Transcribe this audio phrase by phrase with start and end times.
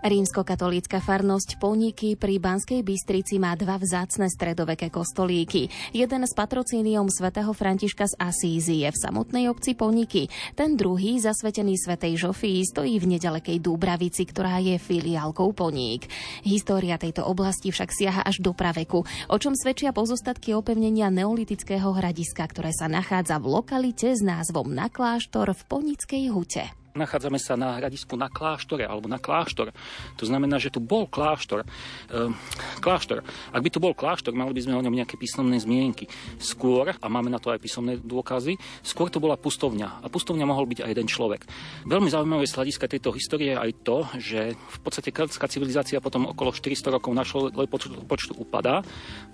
[0.00, 5.68] Rímskokatolícka farnosť Poníky pri Banskej Bystrici má dva vzácne stredoveké kostolíky.
[5.92, 10.32] Jeden s patrocíniom svätého Františka z Asízy je v samotnej obci Poníky.
[10.56, 16.08] Ten druhý, zasvetený svätej Žofii, stojí v nedalekej Dúbravici, ktorá je filiálkou Poník.
[16.48, 22.48] História tejto oblasti však siaha až do praveku, o čom svedčia pozostatky opevnenia neolitického hradiska,
[22.48, 26.79] ktoré sa nachádza v lokalite s názvom Nakláštor v Ponickej hute.
[26.96, 29.70] Nachádzame sa na hradisku na kláštore alebo na kláštor.
[30.18, 31.62] To znamená, že tu bol kláštor.
[31.62, 32.32] E,
[32.80, 33.20] kláštor.
[33.52, 36.08] Ak by tu bol kláštor, mali by sme o ňom nejaké písomné zmienky.
[36.40, 40.02] Skôr, a máme na to aj písomné dôkazy, skôr to bola pustovňa.
[40.02, 41.44] A pustovňa mohol byť aj jeden človek.
[41.84, 46.30] Veľmi zaujímavé z hľadiska tejto histórie je aj to, že v podstate keltská civilizácia potom
[46.30, 48.80] okolo 400 rokov našlo počtu, počtu upadá.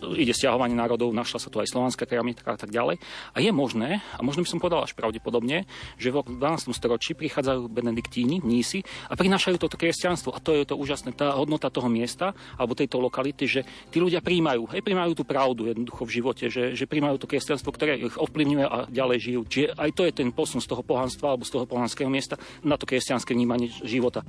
[0.01, 2.97] Ide stiahovanie národov, našla sa tu aj slovanská keramika a tak ďalej.
[3.37, 5.69] A je možné, a možno by som povedal až pravdepodobne,
[6.01, 6.73] že v 12.
[6.73, 10.35] storočí prichádza prichádzajú benediktíni, mnísi a prinášajú toto kresťanstvo.
[10.35, 13.61] A to je to úžasné, tá hodnota toho miesta alebo tejto lokality, že
[13.95, 17.71] tí ľudia príjmajú, aj príjmajú tú pravdu jednoducho v živote, že, že príjmajú to kresťanstvo,
[17.71, 19.41] ktoré ich ovplyvňuje a ďalej žijú.
[19.47, 22.35] Čiže aj to je ten posun z toho pohanstva alebo z toho pohanského miesta
[22.67, 24.27] na to kresťanské vnímanie života.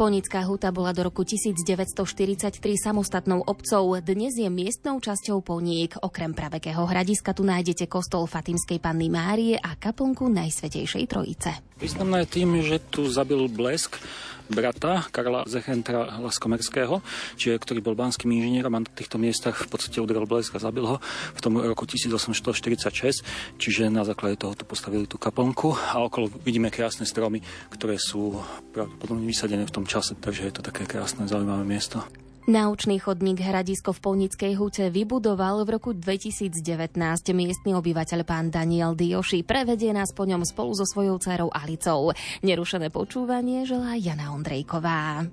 [0.00, 4.00] Ponická huta bola do roku 1943 samostatnou obcov.
[4.00, 6.00] Dnes je miestnou časťou Poník.
[6.00, 11.69] Okrem pravekého hradiska tu nájdete kostol Fatimskej panny Márie a kaplnku Najsvetejšej Trojice.
[11.80, 13.96] Významné je tým, že tu zabil blesk
[14.52, 17.00] brata Karla Zechentra Laskomerského,
[17.40, 20.84] čiže, ktorý bol banským inžinierom a na týchto miestach v podstate udrel blesk a zabil
[20.84, 21.00] ho
[21.32, 23.24] v tom roku 1846,
[23.56, 27.40] čiže na základe toho tu postavili tú kaplnku a okolo vidíme krásne stromy,
[27.72, 28.36] ktoré sú
[28.76, 32.04] pravdepodobne vysadené v tom čase, takže je to také krásne, zaujímavé miesto.
[32.48, 36.56] Naučný chodník Hradisko v Polnickej hute vybudoval v roku 2019
[37.36, 39.44] miestny obyvateľ pán Daniel Dioši.
[39.44, 42.16] Prevedie nás po ňom spolu so svojou dcerou Alicou.
[42.40, 45.28] Nerušené počúvanie želá Jana Ondrejková.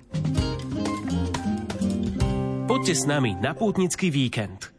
[2.68, 4.76] Poďte s nami na pútnický víkend.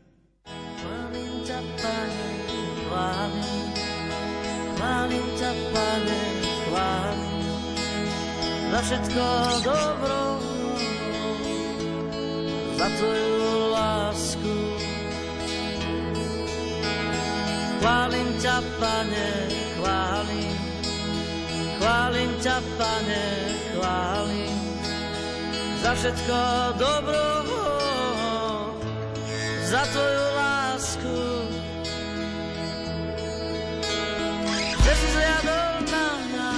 [8.79, 9.23] za všetko
[9.63, 10.38] dobro
[12.79, 14.55] za tvoju lásku.
[17.79, 19.27] Chválim ťa, pane,
[19.75, 20.55] chválim,
[21.75, 23.23] chválim ťa, pane,
[23.75, 24.55] chválim,
[25.83, 26.39] za všetko
[26.79, 27.23] dobro,
[29.67, 31.19] za tvoju lásku.
[34.79, 36.51] Že si zliadol na mňa,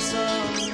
[0.00, 0.71] som Ďakujem ti,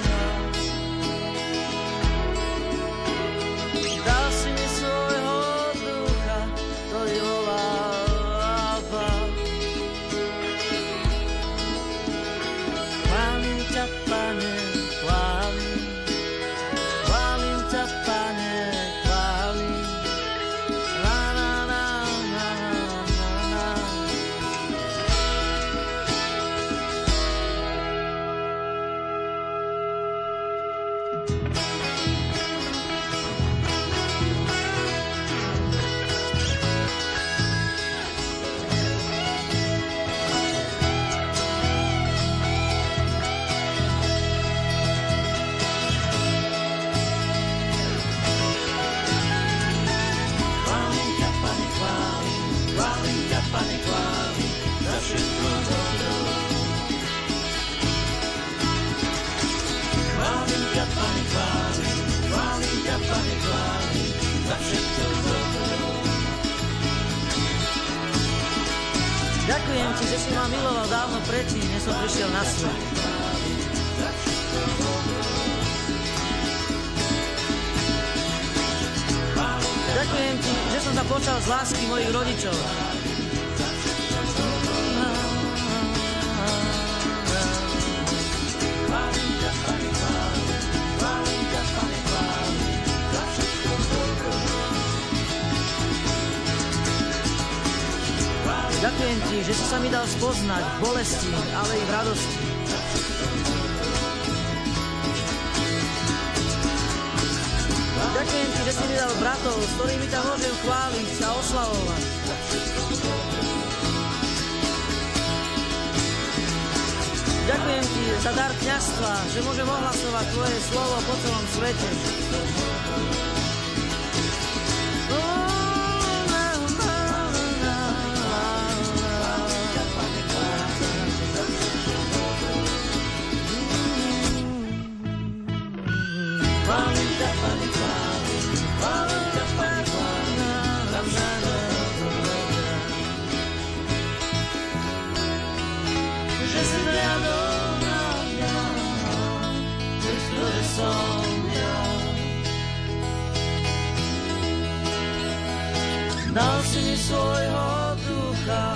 [157.09, 158.67] svojho ducha,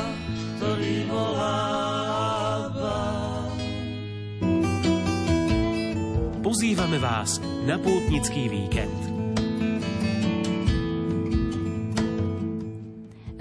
[0.57, 3.01] ktorý voláva.
[6.41, 9.12] Pozývame vás na pútnický víkend.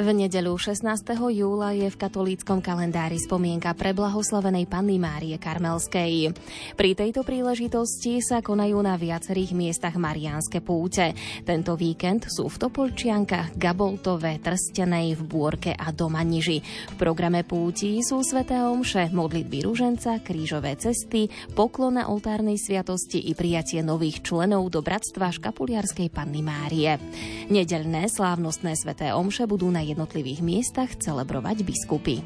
[0.02, 1.14] V nedeľu 16.
[1.14, 6.34] júla je v katolíckom kalendári spomienka pre blahoslavenej Panny Márie Karmelskej.
[6.74, 11.14] Pri tejto príležitosti sa konajú na viacerých miestach mariánske púte.
[11.46, 16.66] Tento víkend sú v Topolčiankach, Gaboltove, Trstenej, v Búrke a Domaniži.
[16.66, 23.38] V programe púti sú sveté omše, modlitby ruženca, krížové cesty, poklon na oltárnej sviatosti i
[23.38, 26.98] prijatie nových členov do Bratstva Škapuliarskej Panny Márie.
[27.54, 32.24] Nedeľné slávnostné sveté omše budú na jednotlivých miestach celebrovať biskupy.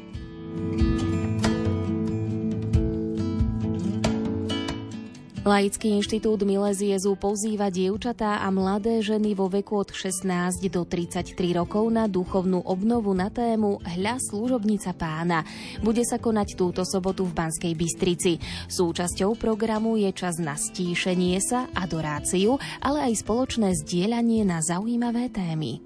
[5.46, 10.26] Laický inštitút Mileziezu pozýva dievčatá a mladé ženy vo veku od 16
[10.66, 15.46] do 33 rokov na duchovnú obnovu na tému Hľa služobnica pána.
[15.86, 18.42] Bude sa konať túto sobotu v Banskej Bystrici.
[18.66, 25.78] Súčasťou programu je čas na stíšenie sa, adoráciu, ale aj spoločné zdieľanie na zaujímavé témy.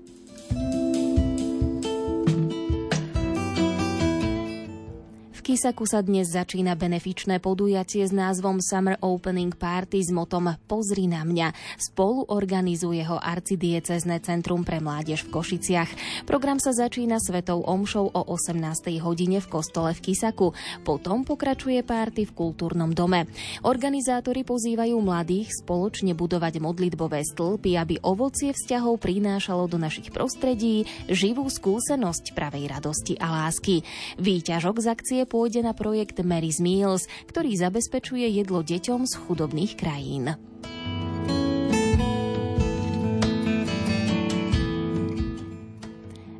[5.50, 11.26] Kisaku sa dnes začína benefičné podujatie s názvom Summer Opening Party s motom Pozri na
[11.26, 11.50] mňa.
[11.75, 16.23] Spolu organizuje ho arcidiecezne Centrum pre mládež v Košiciach.
[16.23, 18.62] Program sa začína svetou omšou o 18.
[19.02, 20.55] hodine v kostole v Kisaku.
[20.87, 23.26] Potom pokračuje párty v kultúrnom dome.
[23.67, 31.50] Organizátori pozývajú mladých spoločne budovať modlitbové stĺpy, aby ovocie vzťahov prinášalo do našich prostredí živú
[31.50, 33.82] skúsenosť pravej radosti a lásky.
[34.23, 40.37] Výťažok z akcie pôjde na projekt Mary's Meals, ktorý zabezpečuje jedlo deťom z chudobných krajín.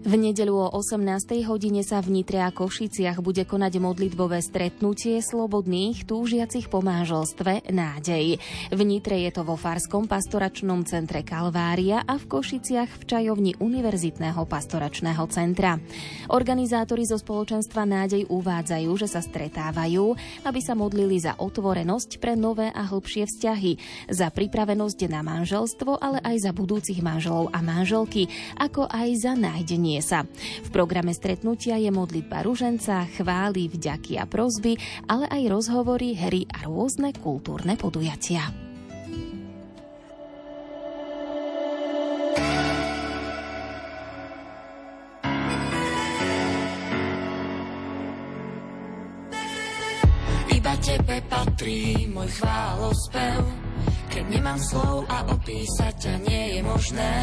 [0.01, 1.45] V nedeľu o 18.
[1.45, 8.41] hodine sa v Nitre a Košiciach bude konať modlitbové stretnutie slobodných túžiacich po manželstve Nádej.
[8.73, 14.41] V Nitre je to vo Farskom pastoračnom centre Kalvária a v Košiciach v čajovni Univerzitného
[14.49, 15.77] pastoračného centra.
[16.33, 20.17] Organizátori zo spoločenstva Nádej uvádzajú, že sa stretávajú,
[20.49, 23.73] aby sa modlili za otvorenosť pre nové a hlbšie vzťahy,
[24.09, 29.90] za pripravenosť na manželstvo, ale aj za budúcich manželov a manželky, ako aj za nájdenie
[29.99, 30.23] sa.
[30.63, 34.79] V programe stretnutia je modlitba ruženca, chvály, vďaky a prozby,
[35.11, 38.71] ale aj rozhovory, hry a rôzne kultúrne podujatia.
[50.81, 53.47] Tebe patrí môj chválospev,
[54.11, 57.15] keď nemám slov a opísať ťa nie je možné.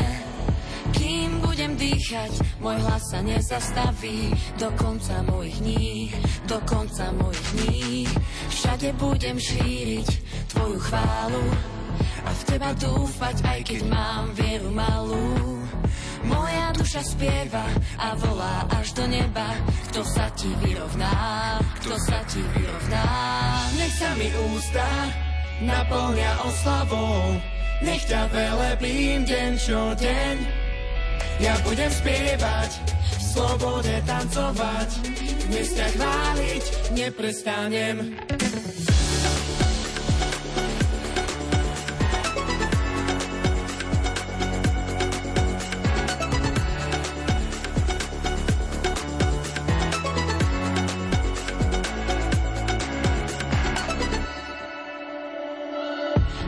[0.98, 6.12] Kým budem dýchať, môj hlas sa nezastaví Do konca mojich dní,
[6.50, 8.10] do konca mojich dní
[8.50, 10.10] Všade budem šíriť
[10.58, 11.46] tvoju chválu
[12.26, 15.64] A v teba dúfať, aj keď mám vieru malú.
[16.28, 17.64] Moja duša spieva
[17.96, 19.48] a volá až do neba.
[19.92, 21.16] Kto sa ti vyrovná,
[21.80, 23.08] kto sa ti vyrovná?
[23.80, 24.88] Nech sa mi ústa
[25.64, 27.40] naplňa oslavou.
[27.80, 30.67] Nech ťa velebím deň čo deň
[31.40, 34.90] ja budem spievať, v slobode tancovať,
[35.48, 36.64] dnes ťa chváliť
[36.98, 37.96] neprestanem.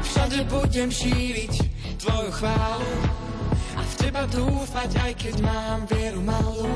[0.02, 1.54] Všade budem šíriť
[2.02, 2.89] tvoju chválu
[4.20, 6.68] teba dúfať, aj keď mám vieru malú.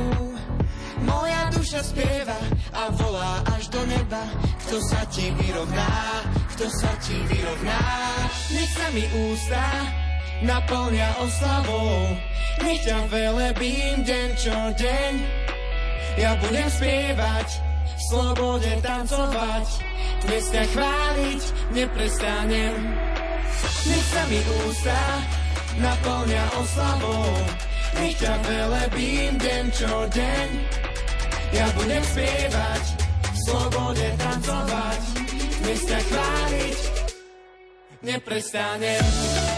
[1.03, 2.39] Moja duša spieva
[2.71, 4.23] a volá až do neba,
[4.63, 6.23] kto sa ti vyrovná,
[6.55, 7.83] kto sa ti vyrovná.
[8.55, 9.65] Nech sa mi ústa
[10.39, 12.15] naplňa oslavou,
[12.63, 15.13] nech ťa velebím deň čo deň.
[16.15, 17.47] Ja budem spievať,
[17.83, 19.67] v slobode tancovať,
[20.23, 21.41] dnes ťa chváliť
[21.75, 22.75] neprestanem.
[23.83, 24.99] Nech sa mi ústa
[25.79, 27.33] naplňa oslavou,
[28.01, 30.47] nech ťa velebím deň čo deň.
[31.53, 32.83] Ja budem spievať,
[33.21, 35.01] v slobode tancovať,
[35.61, 36.79] dnes ťa chváliť
[38.03, 39.52] neprestanem.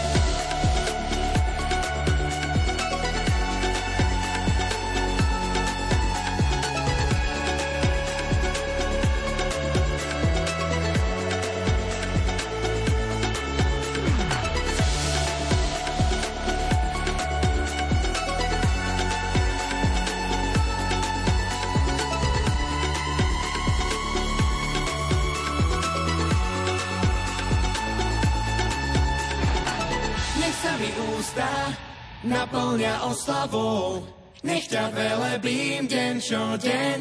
[32.24, 34.04] Naplňa oslavou.
[34.46, 36.98] Nech ťa velebím deň čo deň.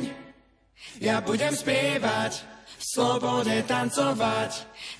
[0.99, 2.41] Ja budem spievať,
[2.79, 4.51] v slobode tancovať.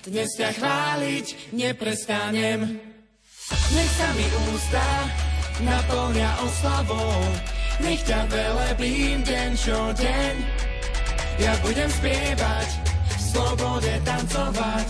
[0.06, 2.80] Dnes ťa chváliť neprestanem.
[3.74, 4.88] Nech sa mi ústa
[5.62, 7.20] naplňa oslavou.
[7.82, 10.34] Nech ťa velebím deň čo deň.
[11.36, 12.68] Ja budem spievať,
[13.04, 14.88] v slobode tancovať.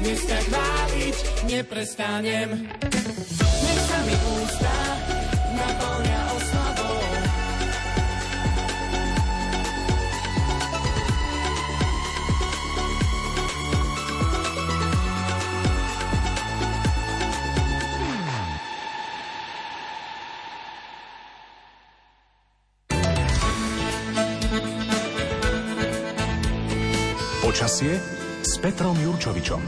[0.00, 1.16] Dnes ťa chváliť
[1.50, 2.70] neprestanem.
[27.60, 28.00] Počasie
[28.40, 29.60] s Petrom Jurčovičom.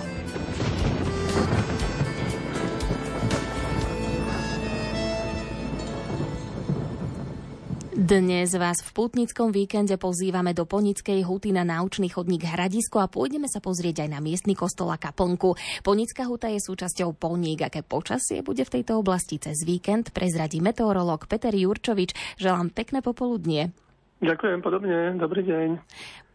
[7.92, 13.44] Dnes vás v putnickom víkende pozývame do Ponickej huty na náučný chodník Hradisko a pôjdeme
[13.44, 15.52] sa pozrieť aj na miestny kostol a kaplnku.
[15.84, 17.68] Ponická huta je súčasťou Poník.
[17.68, 22.40] Aké počasie bude v tejto oblasti cez víkend, prezradí meteorolog Peter Jurčovič.
[22.40, 23.76] Želám pekné popoludnie.
[24.22, 25.68] Ďakujem podobne, dobrý deň.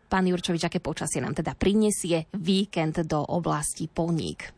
[0.07, 4.55] Pán Jurčovič, aké počasie nám teda prinesie víkend do oblasti Poník?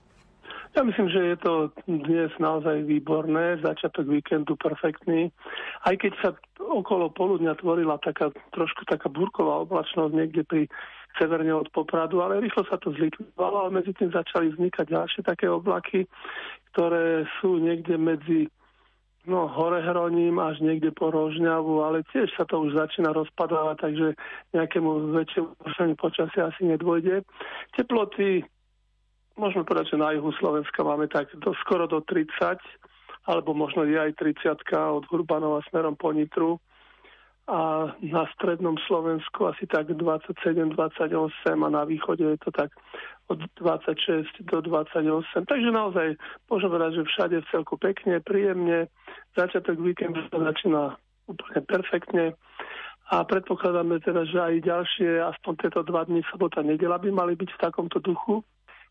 [0.78, 1.54] Ja myslím, že je to
[1.90, 5.34] dnes naozaj výborné, začiatok víkendu perfektný.
[5.82, 6.30] Aj keď sa
[6.62, 10.70] okolo poludňa tvorila taká trošku taká burková oblačnosť niekde pri
[11.18, 15.50] severne od Popradu, ale rýchlo sa to zlikvidovalo a medzi tým začali vznikať ďalšie také
[15.50, 16.06] oblaky,
[16.72, 18.54] ktoré sú niekde medzi
[19.30, 24.08] no, Horehroním až niekde po Rožňavu, ale tiež sa to už začína rozpadávať, takže
[24.58, 27.22] nejakému väčšiemu počasia asi nedôjde.
[27.78, 28.44] Teploty
[29.38, 32.58] môžeme povedať, že na juhu Slovenska máme tak do, skoro do 30,
[33.30, 36.58] alebo možno je aj 30 od Hurbanova smerom po Nitru
[37.50, 40.70] a na strednom Slovensku asi tak 27-28
[41.50, 42.70] a na východe je to tak
[43.26, 45.50] od 26 do 28.
[45.50, 46.14] Takže naozaj
[46.46, 48.86] môžem povedať, že všade v celku pekne, príjemne.
[49.34, 50.94] Začiatok víkendu sa začína
[51.26, 52.26] úplne perfektne
[53.10, 57.50] a predpokladáme teda, že aj ďalšie, aspoň tieto dva dní, sobota, nedela by mali byť
[57.50, 58.46] v takomto duchu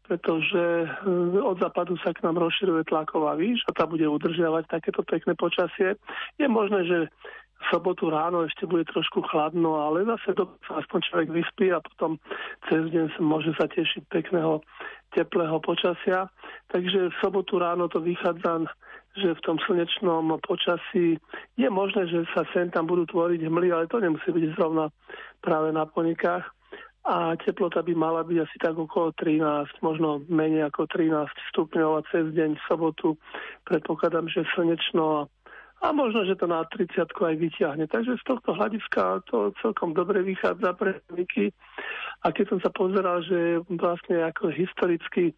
[0.09, 0.89] pretože eh,
[1.37, 6.01] od západu sa k nám rozširuje tlaková výš a tá bude udržiavať takéto pekné počasie.
[6.41, 6.99] Je možné, že
[7.67, 12.23] sobotu ráno ešte bude trošku chladno, ale zase do, aspoň človek vyspí a potom
[12.71, 14.63] cez deň sa môže sa tešiť pekného
[15.13, 16.31] teplého počasia.
[16.71, 18.71] Takže v sobotu ráno to vychádza,
[19.19, 21.19] že v tom slnečnom počasí
[21.59, 24.95] je možné, že sa sem tam budú tvoriť hmly, ale to nemusí byť zrovna
[25.43, 26.47] práve na ponikách
[27.09, 31.25] a teplota by mala byť asi tak okolo 13, možno menej ako 13
[31.55, 33.17] stupňov a cez deň v sobotu
[33.65, 35.21] predpokladám, že slnečno a,
[35.79, 37.87] a možno, že to na 30 aj vyťahne.
[37.87, 41.55] Takže z tohto hľadiska to celkom dobre vychádza pre poniky.
[42.27, 45.31] A keď som sa pozeral, že vlastne ako historicky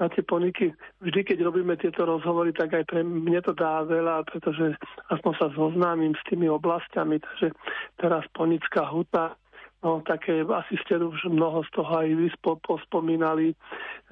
[0.00, 0.72] na tie poniky,
[1.04, 4.80] vždy keď robíme tieto rozhovory, tak aj pre mne to dá veľa, pretože
[5.12, 7.20] aspoň sa zoznámim s tými oblastiami.
[7.20, 7.52] Takže
[8.00, 9.36] teraz ponická huta,
[9.82, 13.50] No, také asi ste už mnoho z toho aj vy pospomínali,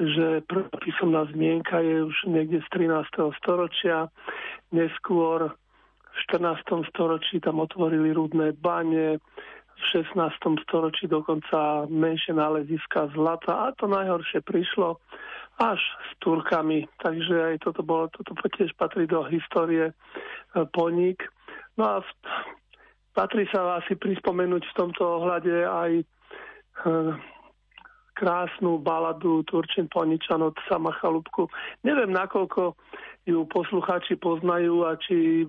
[0.02, 3.06] že prvá písomná zmienka je už niekde z 13.
[3.38, 4.10] storočia.
[4.74, 5.54] Neskôr
[6.10, 6.90] v 14.
[6.90, 9.18] storočí tam otvorili rudné bane,
[9.80, 10.12] v 16.
[10.68, 15.00] storočí dokonca menšie náleziska zlata a to najhoršie prišlo
[15.56, 16.84] až s Turkami.
[17.00, 19.94] Takže aj toto, bolo, toto tiež patrí do histórie e,
[20.76, 21.24] poník.
[21.80, 22.04] No a
[23.10, 26.04] Patrí sa asi prispomenúť v tomto ohľade aj e,
[28.14, 31.50] krásnu baladu Turčin Poničan od Sama Chalúbku.
[31.82, 32.78] Neviem, nakoľko
[33.30, 35.46] ju poslucháči poznajú a či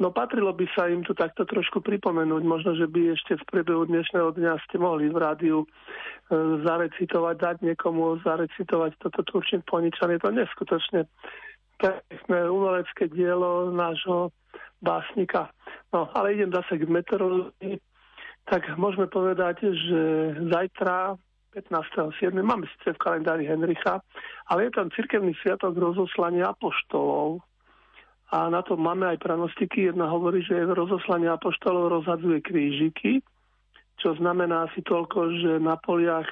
[0.00, 2.42] no patrilo by sa im tu takto trošku pripomenúť.
[2.42, 5.66] Možno, že by ešte v priebehu dnešného dňa ste mohli v rádiu e,
[6.64, 10.16] zarecitovať, dať niekomu zarecitovať toto Turčin Poničan.
[10.16, 11.04] Je to neskutočne
[11.78, 14.34] pekné umelecké dielo nášho
[14.82, 15.52] básnika.
[15.92, 17.78] No, ale idem zase k meteorológii.
[18.48, 20.00] Tak môžeme povedať, že
[20.48, 21.20] zajtra
[21.54, 22.32] 15.7.
[22.42, 24.04] Máme síce v kalendári Henricha,
[24.52, 27.40] ale je tam cirkevný sviatok rozoslania apoštolov.
[28.28, 29.88] A na to máme aj pranostiky.
[29.88, 33.24] Jedna hovorí, že rozoslanie apoštolov rozhadzuje krížiky,
[33.96, 36.28] čo znamená asi toľko, že na poliach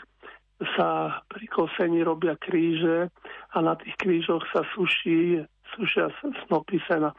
[0.77, 3.13] sa pri kosení robia kríže
[3.53, 5.45] a na tých krížoch sa suší,
[5.77, 6.09] sušia
[6.49, 7.13] snopy sena.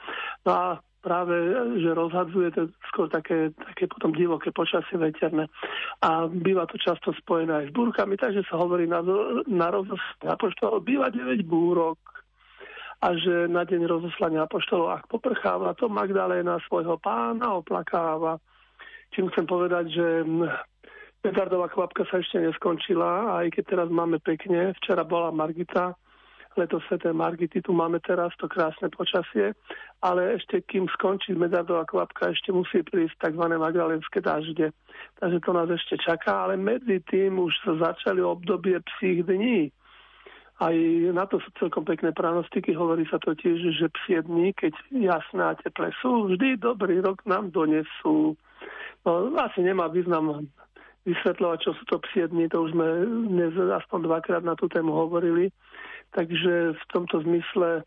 [0.45, 0.65] No a
[1.01, 1.33] práve,
[1.79, 2.61] že rozhadzuje to
[2.91, 5.47] skôr také, také potom divoké počasie veterné.
[6.03, 8.99] A býva to často spojené aj s búrkami, takže sa hovorí na,
[9.47, 11.97] na rozoslanie apoštolov býva 9 búrok
[13.01, 18.41] a že na deň rozoslania apoštolov, ak poprcháva, to Magdaléna svojho pána oplakáva.
[19.13, 20.05] Čím chcem povedať, že
[21.21, 24.73] Petardová kvapka sa ešte neskončila, aj keď teraz máme pekne.
[24.81, 25.93] Včera bola Margita,
[26.57, 29.53] leto Sveté Margity, tu máme teraz to krásne počasie,
[30.01, 33.43] ale ešte kým skončí medardová kvapka, ešte musí prísť tzv.
[33.55, 34.73] magdalenské dažde.
[35.21, 39.69] Takže to nás ešte čaká, ale medzi tým už sa začali obdobie psích dní.
[40.57, 40.73] Aj
[41.13, 42.73] na to sú celkom pekné pranostiky.
[42.73, 47.53] Hovorí sa totiž, že psie dní, keď jasné a teple sú, vždy dobrý rok nám
[47.53, 48.33] donesú.
[49.05, 50.49] No, asi nemá význam
[51.07, 52.87] vysvetľovať, čo sú to psie dní, to už sme
[53.31, 55.53] dnes aspoň dvakrát na tú tému hovorili.
[56.17, 57.85] Takže v tomto zmysle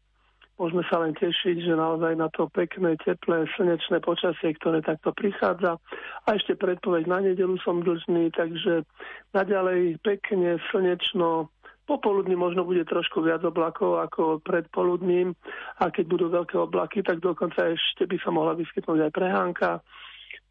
[0.55, 5.83] môžeme sa len tešiť, že naozaj na to pekné, teplé, slnečné počasie, ktoré takto prichádza.
[6.31, 8.87] A ešte predpoveď na nedelu som dlžný, takže
[9.35, 11.51] naďalej pekne, slnečno,
[11.91, 15.35] popoludní možno bude trošku viac oblakov ako predpoludním
[15.83, 19.83] a keď budú veľké oblaky, tak dokonca ešte by sa mohla vyskytnúť aj prehánka.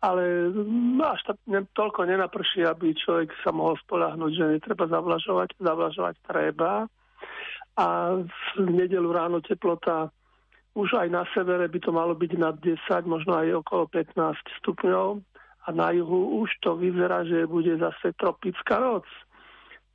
[0.03, 0.51] Ale
[0.99, 5.55] až ta, ne, toľko nenaprší, aby človek sa mohol spolahnúť, že netreba zavlažovať.
[5.59, 6.87] Zavlažovať treba,
[7.79, 7.85] a
[8.59, 10.11] v nedelu ráno teplota
[10.75, 12.75] už aj na severe by to malo byť nad 10,
[13.07, 15.23] možno aj okolo 15 stupňov
[15.63, 19.07] a na juhu už to vyzerá, že bude zase tropická noc.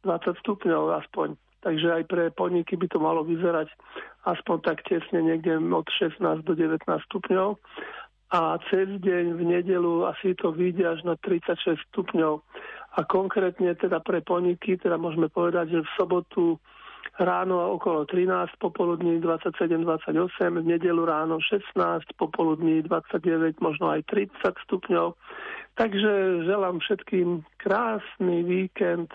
[0.04, 1.36] 20 stupňov aspoň.
[1.64, 3.72] Takže aj pre podniky by to malo vyzerať
[4.28, 7.56] aspoň tak tesne niekde od 16 do 19 stupňov.
[8.34, 12.44] A cez deň v nedelu asi to vyjde až na 36 stupňov.
[12.94, 16.44] A konkrétne teda pre podniky, teda môžeme povedať, že v sobotu
[17.20, 24.30] ráno okolo 13, popoludní 27-28, v nedelu ráno 16, popoludní 29, možno aj 30
[24.64, 25.14] stupňov.
[25.74, 29.10] Takže želám všetkým krásny víkend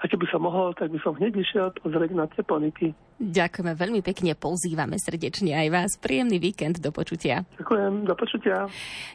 [0.00, 2.92] a keby som mohol, tak by som hneď išiel pozrieť na teponiky.
[3.14, 5.90] Ďakujeme veľmi pekne, pozývame srdečne aj vás.
[6.02, 7.46] Príjemný víkend, do počutia.
[7.62, 8.66] Ďakujem, do počutia.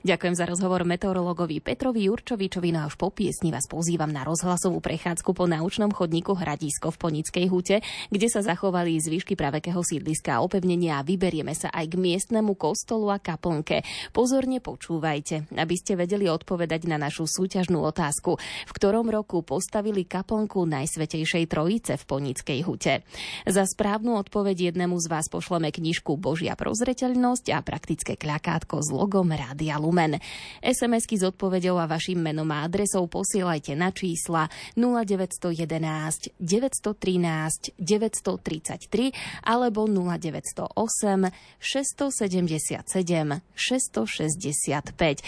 [0.07, 4.79] Ďakujem za rozhovor meteorologovi Petrovi Jurčovičovi, no a už po piesni vás pozývam na rozhlasovú
[4.79, 10.43] prechádzku po naučnom chodníku Hradisko v Ponickej hute, kde sa zachovali zvyšky pravekého sídliska a
[10.47, 13.83] opevnenia a vyberieme sa aj k miestnemu kostolu a kaplnke.
[14.15, 20.63] Pozorne počúvajte, aby ste vedeli odpovedať na našu súťažnú otázku, v ktorom roku postavili kaplnku
[20.63, 23.03] Najsvetejšej Trojice v Ponickej hute.
[23.43, 28.93] Za správ správnu odpoveď jednému z vás pošleme knižku Božia prozreteľnosť a praktické kľakátko s
[28.93, 30.21] logom Rádia Lumen.
[30.61, 34.45] SMS-ky s odpoveďou a vašim menom a adresou posielajte na čísla
[34.77, 45.25] 0911 913 933 alebo 0908 677 665.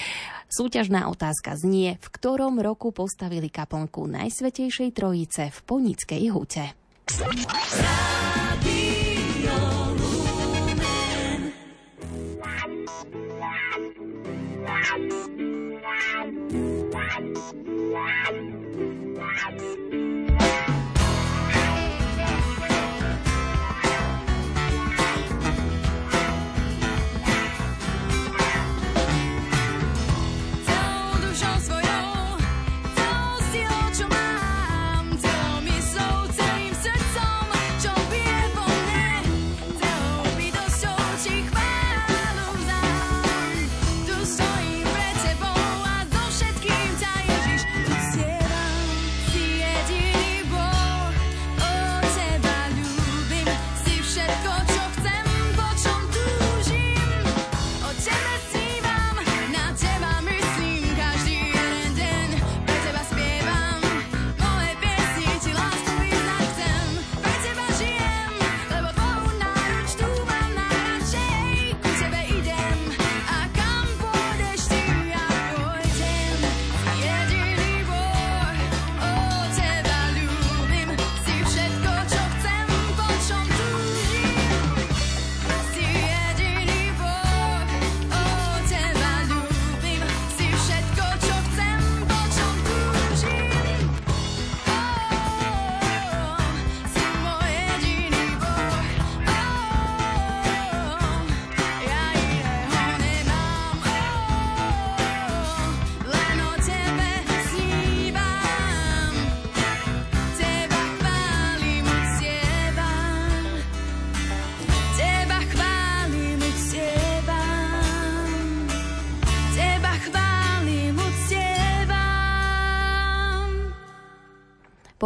[0.51, 6.77] Súťažná otázka otázka znie, v ktorom roku postavili kaponku Najsvetejšej Trojice v Ponickej hute.
[19.51, 20.00] Thank.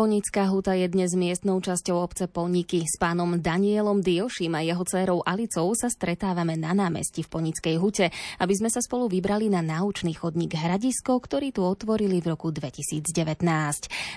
[0.05, 2.85] Ponická huta je dnes miestnou časťou obce Polniky.
[2.85, 8.13] S pánom Danielom Dioším a jeho dcerou Alicou sa stretávame na námestí v Ponickej hute,
[8.37, 13.01] aby sme sa spolu vybrali na náučný chodník Hradisko, ktorý tu otvorili v roku 2019.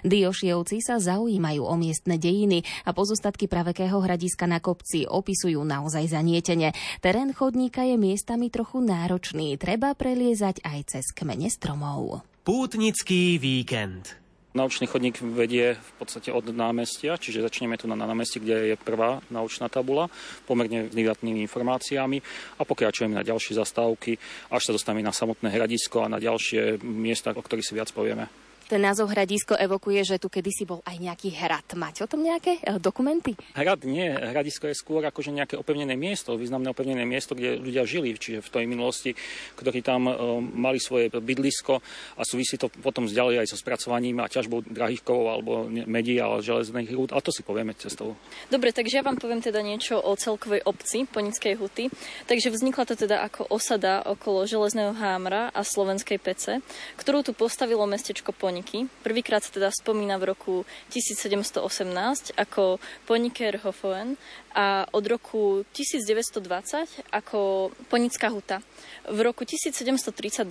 [0.04, 6.76] Diošievci sa zaujímajú o miestne dejiny a pozostatky pravekého hradiska na kopci opisujú naozaj zanietene.
[7.00, 12.28] Terén chodníka je miestami trochu náročný, treba preliezať aj cez kmene stromov.
[12.44, 14.27] Pútnický víkend.
[14.56, 19.20] Naučný chodník vedie v podstate od námestia, čiže začneme tu na námestí, kde je prvá
[19.28, 20.08] naučná tabula,
[20.48, 22.24] pomerne výdatnými informáciami
[22.56, 24.16] a pokračujeme na ďalšie zastávky,
[24.48, 28.47] až sa dostaneme na samotné hradisko a na ďalšie miesta, o ktorých si viac povieme.
[28.68, 31.64] Ten názov Hradisko evokuje, že tu kedysi bol aj nejaký hrad.
[31.72, 33.32] Máte o tom nejaké eh, dokumenty?
[33.56, 34.12] Hrad nie.
[34.12, 38.52] Hradisko je skôr akože nejaké opevnené miesto, významné opevnené miesto, kde ľudia žili, čiže v
[38.52, 39.16] tej minulosti,
[39.56, 41.80] ktorí tam uh, mali svoje bydlisko
[42.20, 45.52] a súvisí to potom ďalej aj so spracovaním a ťažbou drahých kovov alebo
[45.88, 47.16] medí alebo železných rúd.
[47.16, 48.20] A to si povieme cestou.
[48.52, 51.88] Dobre, takže ja vám poviem teda niečo o celkovej obci Ponickej huty.
[52.28, 56.60] Takže vznikla to teda ako osada okolo železného hámra a slovenskej pece,
[57.00, 58.90] ktorú tu postavilo mestečko Ponik poniky.
[59.06, 60.54] Prvýkrát sa teda spomína v roku
[60.90, 64.18] 1718 ako poniker Hofoen
[64.50, 68.58] a od roku 1920 ako ponická huta.
[69.06, 70.42] V roku 1732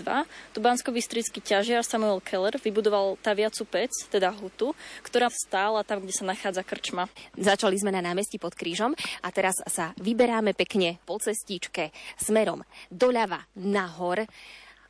[0.55, 0.95] tu bansko
[1.43, 4.71] ťažiar Samuel Keller vybudoval taviacu pec, teda hutu,
[5.03, 7.11] ktorá stála tam, kde sa nachádza krčma.
[7.35, 13.43] Začali sme na námestí pod krížom a teraz sa vyberáme pekne po cestičke smerom doľava
[13.59, 14.23] nahor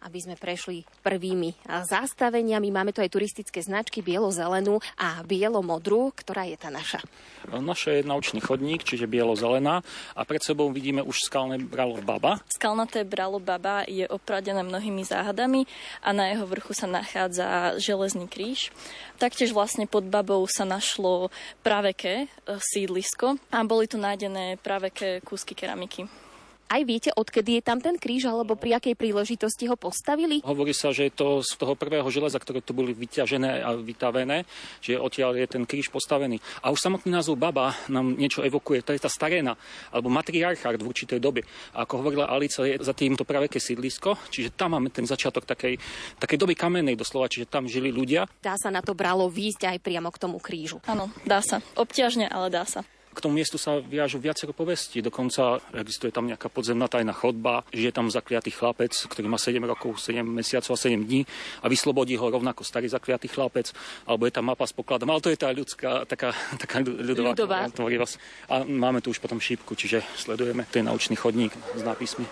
[0.03, 2.67] aby sme prešli prvými zastaveniami.
[2.69, 7.01] Máme tu aj turistické značky bielo-zelenú a bielo-modrú, ktorá je tá naša.
[7.47, 9.81] Naša je naučný chodník, čiže bielo-zelená
[10.13, 12.43] a pred sebou vidíme už skalné bralo Baba.
[12.51, 15.65] Skalnaté bralo Baba je opradené mnohými záhadami
[16.03, 18.69] a na jeho vrchu sa nachádza železný kríž.
[19.17, 21.33] Taktiež vlastne pod Babou sa našlo
[21.65, 26.26] praveké e, sídlisko a boli tu nájdené praveké kúsky keramiky.
[26.67, 30.43] Aj viete, odkedy je tam ten kríž, alebo pri akej príležitosti ho postavili?
[30.43, 34.43] Hovorí sa, že je to z toho prvého železa, ktoré tu boli vyťažené a vytavené,
[34.83, 36.43] že odtiaľ je ten kríž postavený.
[36.59, 38.83] A už samotný názov Baba nám niečo evokuje.
[38.83, 39.55] To je tá staréna,
[39.95, 41.47] alebo matriarchát v určitej dobe.
[41.71, 45.79] A ako hovorila Alica, je za týmto praveké sídlisko, čiže tam máme ten začiatok takej,
[46.19, 48.27] takej doby kamennej doslova, čiže tam žili ľudia.
[48.43, 50.83] Dá sa na to bralo výjsť aj priamo k tomu krížu.
[50.83, 51.63] Áno, dá sa.
[51.79, 52.83] Obťažne, ale dá sa.
[53.17, 55.01] K tomu miestu sa viažu viacero povesti.
[55.01, 59.57] Dokonca existuje tam nejaká podzemná tajná chodba, že je tam zakliatý chlapec, ktorý má 7
[59.65, 63.73] rokov, 7 mesiacov a 7 dní a vyslobodí ho rovnako starý zakliatý chlapec,
[64.05, 65.09] alebo je tam mapa s pokladom.
[65.09, 66.29] Ale to je tá ľudská, taká,
[66.61, 67.65] taká ľudová, ľudová.
[67.73, 68.13] tvorivosť.
[68.53, 72.29] A máme tu už potom šípku, čiže sledujeme ten naučný chodník s nápismi.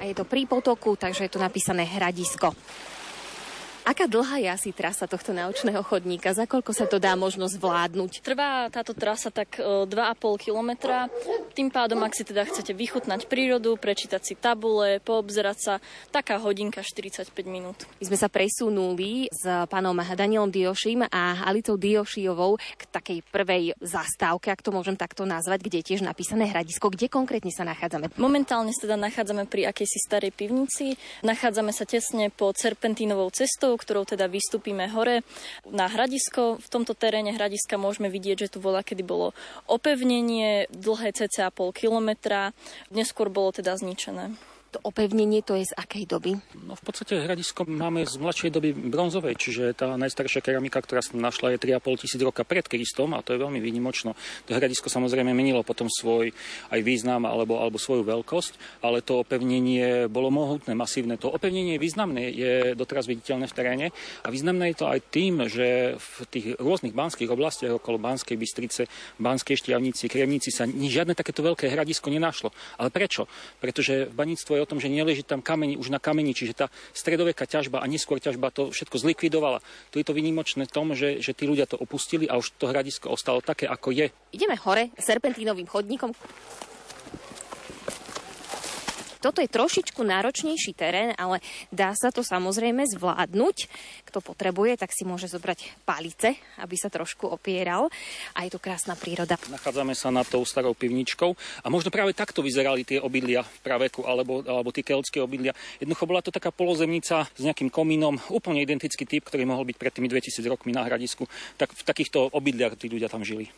[0.00, 2.56] A je to pri potoku, takže je tu napísané hradisko.
[3.84, 6.32] Aká dlhá je asi trasa tohto naučného chodníka?
[6.32, 8.24] Za koľko sa to dá možno zvládnuť?
[8.24, 11.12] Trvá táto trasa tak 2,5 e, kilometra.
[11.52, 15.74] Tým pádom, ak si teda chcete vychutnať prírodu, prečítať si tabule, poobzerať sa,
[16.08, 17.84] taká hodinka 45 minút.
[18.00, 24.48] My sme sa presunuli s pánom Danielom Dioším a Alicou Diošiovou k takej prvej zastávke,
[24.48, 26.88] ak to môžem takto nazvať, kde je tiež napísané hradisko.
[26.88, 28.16] Kde konkrétne sa nachádzame?
[28.16, 30.96] Momentálne sa teda nachádzame pri akejsi starej pivnici.
[31.20, 35.26] Nachádzame sa tesne pod Serpentínovou cestou, cestou, ktorou teda vystúpime hore
[35.66, 36.62] na hradisko.
[36.62, 39.34] V tomto teréne hradiska môžeme vidieť, že tu bola, kedy bolo
[39.66, 42.54] opevnenie dlhé cca pol kilometra.
[42.94, 46.34] Neskôr bolo teda zničené to opevnenie to je z akej doby?
[46.66, 51.14] No v podstate hradisko máme z mladšej doby bronzovej, čiže tá najstaršia keramika, ktorá sa
[51.14, 54.18] našla, je 3,5 tisíc roka pred Kristom a to je veľmi výnimočno.
[54.50, 56.34] To hradisko samozrejme menilo potom svoj
[56.74, 61.14] aj význam alebo, alebo svoju veľkosť, ale to opevnenie bolo mohutné, masívne.
[61.22, 63.86] To opevnenie je významné, je doteraz viditeľné v teréne
[64.26, 68.90] a významné je to aj tým, že v tých rôznych banských oblastiach okolo Banskej Bystrice,
[69.22, 72.50] Banskej Štiavnici, Kremnici sa žiadne takéto veľké hradisko nenašlo.
[72.80, 73.30] Ale prečo?
[73.62, 76.66] Pretože v baníctvo je o tom, že neleží tam kameni už na kameni, čiže tá
[76.96, 79.60] stredoveká ťažba a neskôr ťažba to všetko zlikvidovala.
[79.92, 83.12] Tu je to vynimočné tom, že, že tí ľudia to opustili a už to hradisko
[83.12, 84.08] ostalo také, ako je.
[84.32, 86.10] Ideme hore serpentínovým chodníkom.
[89.24, 91.40] Toto je trošičku náročnejší terén, ale
[91.72, 93.56] dá sa to samozrejme zvládnuť.
[94.04, 97.88] Kto potrebuje, tak si môže zobrať palice, aby sa trošku opieral.
[98.36, 99.40] A je tu krásna príroda.
[99.48, 101.32] Nachádzame sa nad tou starou pivničkou
[101.64, 105.56] a možno práve takto vyzerali tie obydlia v praveku alebo, alebo tie keľské obydlia.
[105.80, 109.92] Jednoducho bola to taká polozemnica s nejakým komínom, úplne identický typ, ktorý mohol byť pred
[109.96, 111.24] tými 2000 rokmi na hradisku.
[111.56, 113.48] Tak v takýchto obydliach tí ľudia tam žili.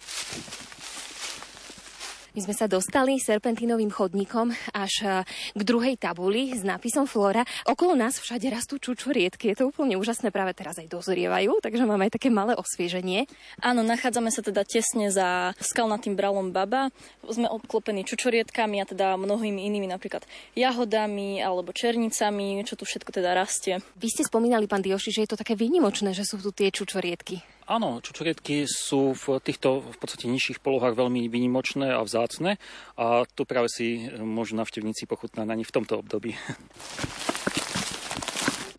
[2.37, 5.09] My sme sa dostali serpentínovým chodníkom až e,
[5.57, 7.49] k druhej tabuli s nápisom Flora.
[7.65, 9.49] Okolo nás všade rastú čučoriedky.
[9.49, 13.25] Je to úplne úžasné, práve teraz aj dozrievajú, takže máme aj také malé osvieženie.
[13.65, 16.93] Áno, nachádzame sa teda tesne za skalnatým bralom Baba.
[17.25, 23.33] Sme obklopení čučoriedkami a teda mnohými inými, napríklad jahodami alebo černicami, čo tu všetko teda
[23.33, 23.81] rastie.
[23.97, 27.56] Vy ste spomínali, pán Dioši, že je to také výnimočné, že sú tu tie čučoriedky.
[27.67, 32.63] Áno, čučoriedky sú v týchto v podstate nižších polohách veľmi výnimočné a vzácne
[32.95, 36.39] a tu práve si môžu navštevníci pochutnať na nich v tomto období.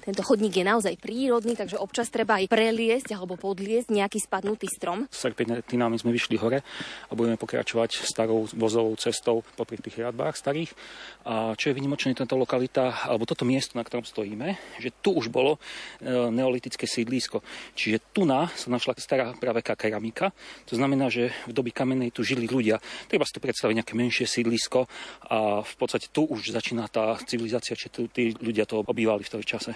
[0.08, 5.04] Tento chodník je naozaj prírodný, takže občas treba aj preliesť alebo podliesť nejaký spadnutý strom.
[5.12, 10.72] S serpentinami sme vyšli hore a budeme pokračovať starou vozovou cestou popri tých hradbách starých.
[11.28, 15.28] A čo je vynimočné tento lokalita, alebo toto miesto, na ktorom stojíme, že tu už
[15.28, 15.60] bolo
[16.00, 17.44] e, neolitické sídlisko.
[17.76, 20.32] Čiže tu na sa našla stará praveká keramika.
[20.72, 22.80] To znamená, že v doby kamenej tu žili ľudia.
[23.12, 24.88] Treba si tu predstaviť nejaké menšie sídlisko
[25.28, 29.36] a v podstate tu už začína tá civilizácia, či tu tí ľudia to obývali v
[29.36, 29.76] tom čase.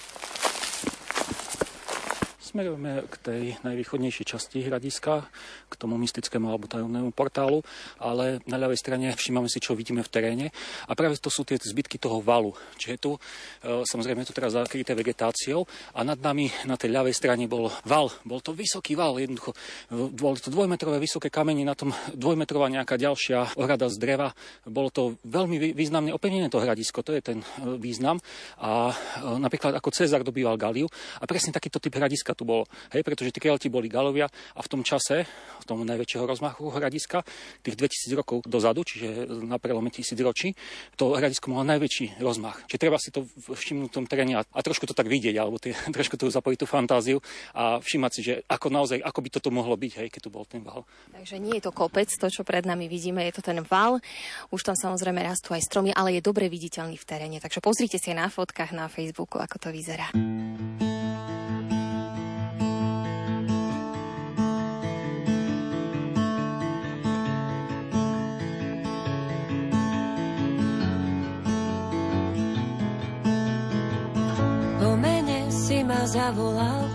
[2.51, 5.23] Smerujeme k tej najvýchodnejšej časti hradiska,
[5.71, 7.63] k tomu mystickému alebo tajomnému portálu,
[7.95, 10.45] ale na ľavej strane všímame si, čo vidíme v teréne.
[10.83, 12.51] A práve to sú tie zbytky toho valu.
[12.75, 15.63] Čiže tu, e, samozrejme, je to teraz zakryté vegetáciou
[15.95, 18.11] a nad nami na tej ľavej strane bol val.
[18.27, 19.55] Bol to vysoký val, jednoducho.
[19.55, 24.35] E, bolo to dvojmetrové vysoké kamene, na tom dvojmetrová nejaká ďalšia ohrada z dreva.
[24.67, 28.19] Bolo to veľmi významne opevnené to hradisko, to je ten e, význam.
[28.59, 28.91] A
[29.39, 32.65] napríklad ako Cezar dobýval Galiu a presne takýto typ hradiska tu bolo.
[32.89, 34.25] Hej, pretože tí Kelti boli Galovia
[34.57, 35.29] a v tom čase,
[35.61, 37.21] v tom najväčšieho rozmachu hradiska,
[37.61, 40.57] tých 2000 rokov dozadu, čiže na prelome tisíc ročí,
[40.97, 42.65] to hradisko malo najväčší rozmach.
[42.65, 45.61] Čiže treba si to všimnúť v tom teréne a, a trošku to tak vidieť, alebo
[45.61, 47.21] tie, trošku to zapojiť tú fantáziu
[47.53, 50.49] a všimať si, že ako naozaj, ako by toto mohlo byť, hej, keď tu bol
[50.49, 50.89] ten val.
[51.13, 54.01] Takže nie je to kopec, to, čo pred nami vidíme, je to ten val.
[54.49, 57.37] Už tam samozrejme rastú aj stromy, ale je dobre viditeľný v teréne.
[57.37, 60.09] Takže pozrite si na fotkách na Facebooku, ako to vyzerá.
[76.01, 76.89] Ma zavolal,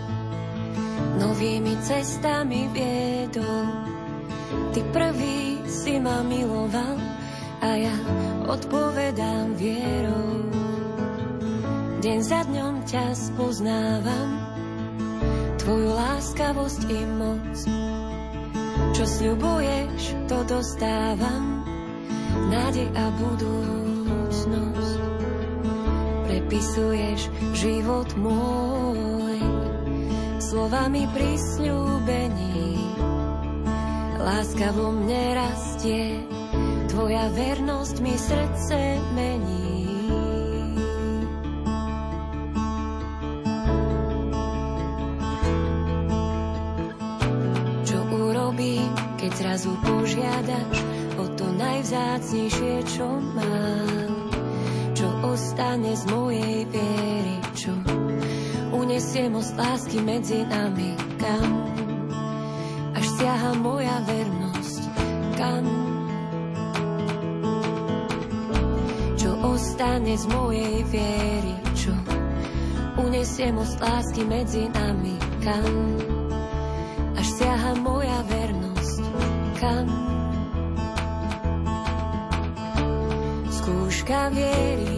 [1.23, 3.71] novými cestami viedol.
[4.75, 6.99] Ty prvý si ma miloval
[7.63, 7.95] a ja
[8.51, 10.51] odpovedám vierou.
[12.03, 14.43] Deň za dňom ťa spoznávam,
[15.63, 17.55] tvoju láskavosť i moc.
[18.91, 21.63] Čo sľubuješ, to dostávam,
[22.51, 23.86] nádej a budúcnosť
[26.37, 29.41] prepisuješ život môj
[30.37, 32.77] slovami prisľúbení.
[34.21, 36.21] Láska vo mne rastie,
[36.93, 39.81] tvoja vernosť mi srdce mení.
[47.89, 50.77] Čo urobím, keď zrazu požiadaš
[51.17, 53.56] o to najvzácnejšie, čo mám?
[55.57, 57.73] Ostane z mojej viery, čo
[58.77, 61.49] unesie most lásky medzi nami, kam
[62.93, 64.83] až siaha moja vernosť,
[65.41, 65.65] kam?
[69.17, 71.97] Čo ostane z mojej viery, čo
[73.01, 75.73] unesie most lásky medzi nami, kam?
[77.17, 79.01] Až siaha moja vernosť,
[79.57, 79.89] kam?
[83.49, 84.96] Skúška viery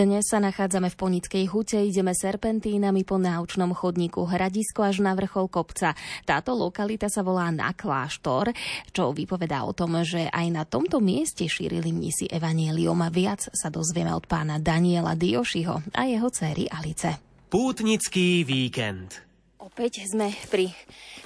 [0.00, 5.52] Dnes sa nachádzame v Ponickej hute, ideme serpentínami po náučnom chodníku Hradisko až na vrchol
[5.52, 5.92] kopca.
[6.24, 8.48] Táto lokalita sa volá Na kláštor,
[8.96, 13.68] čo vypovedá o tom, že aj na tomto mieste šírili mnisi evanielium a viac sa
[13.68, 17.20] dozvieme od pána Daniela Diošiho a jeho céry Alice.
[17.52, 19.29] Pútnický víkend.
[19.60, 20.72] Opäť sme pri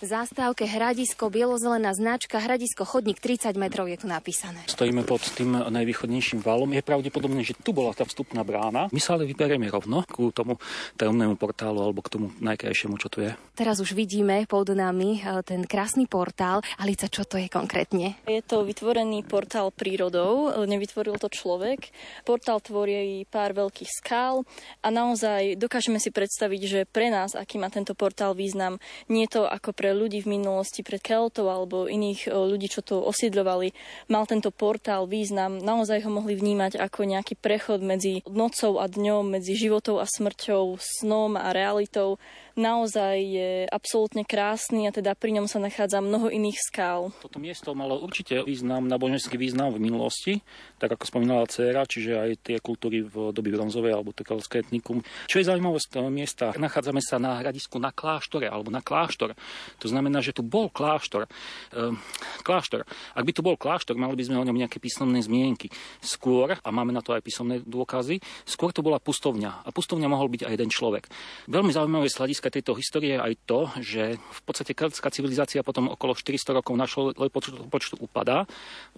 [0.03, 4.59] zástavke Hradisko, bielozelená značka, Hradisko chodník 30 metrov je tu napísané.
[4.67, 6.75] Stojíme pod tým najvýchodnejším valom.
[6.75, 8.91] Je pravdepodobné, že tu bola tá vstupná brána.
[8.91, 10.59] My sa ale vyberieme rovno ku tomu
[10.99, 13.31] tajomnému portálu alebo k tomu najkrajšiemu, čo tu je.
[13.55, 16.59] Teraz už vidíme pod nami e, ten krásny portál.
[16.83, 18.19] Alica, čo to je konkrétne?
[18.27, 21.87] Je to vytvorený portál prírodou, nevytvoril to človek.
[22.27, 24.43] Portál tvorí pár veľkých skál
[24.83, 28.75] a naozaj dokážeme si predstaviť, že pre nás, aký má tento portál portál význam
[29.13, 33.05] nie to ako pre ľudí v minulosti, pre Keltov alebo iných e, ľudí, čo to
[33.05, 33.77] osídľovali,
[34.09, 35.61] mal tento portál význam.
[35.61, 40.81] Naozaj ho mohli vnímať ako nejaký prechod medzi nocou a dňom, medzi životou a smrťou,
[40.81, 42.17] snom a realitou
[42.55, 47.11] naozaj je absolútne krásny a teda pri ňom sa nachádza mnoho iných skál.
[47.23, 50.43] Toto miesto malo určite význam, náboženský význam v minulosti,
[50.79, 55.03] tak ako spomínala dcera, čiže aj tie kultúry v doby bronzovej alebo tekelské etnikum.
[55.27, 59.35] Čo je zaujímavé z toho miesta, nachádzame sa na hradisku na kláštore alebo na kláštor.
[59.83, 61.27] To znamená, že tu bol kláštor.
[61.75, 61.99] Ehm,
[62.47, 62.87] kláštor.
[63.15, 65.69] Ak by tu bol kláštor, mali by sme o ňom nejaké písomné zmienky.
[66.01, 69.67] Skôr, a máme na to aj písomné dôkazy, skôr to bola pustovňa.
[69.67, 71.11] A pustovňa mohol byť aj jeden človek.
[71.51, 76.13] Veľmi zaujímavé z hľadiska tejto histórie aj to, že v podstate keltská civilizácia potom okolo
[76.13, 78.45] 400 rokov našlo, počtu, počtu upadá.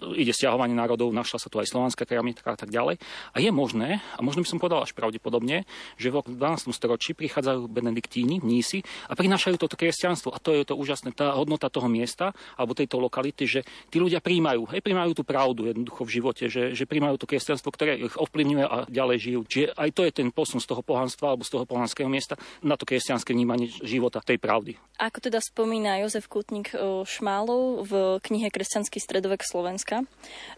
[0.03, 2.99] Ide stiahovanie národov, našla sa tu aj slovanská keramika a tak ďalej.
[3.31, 5.63] A je možné, a možno by som povedal až pravdepodobne,
[5.95, 6.75] že v 12.
[6.75, 10.35] storočí prichádzajú benediktíni, mnísi a prinášajú toto kresťanstvo.
[10.35, 14.19] A to je to úžasné, tá hodnota toho miesta alebo tejto lokality, že tí ľudia
[14.19, 18.19] príjmajú, hej, príjmajú tú pravdu jednoducho v živote, že, že príjmajú to kresťanstvo, ktoré ich
[18.19, 19.41] ovplyvňuje a ďalej žijú.
[19.47, 22.75] Čiže aj to je ten posun z toho pohanstva alebo z toho pohanského miesta na
[22.75, 24.73] to kresťanské vnímanie života tej pravdy.
[24.97, 26.73] Ako teda spomína Jozef Kutník
[27.05, 30.01] Šmálov v knihe Kresťanský stredovek Slovenska,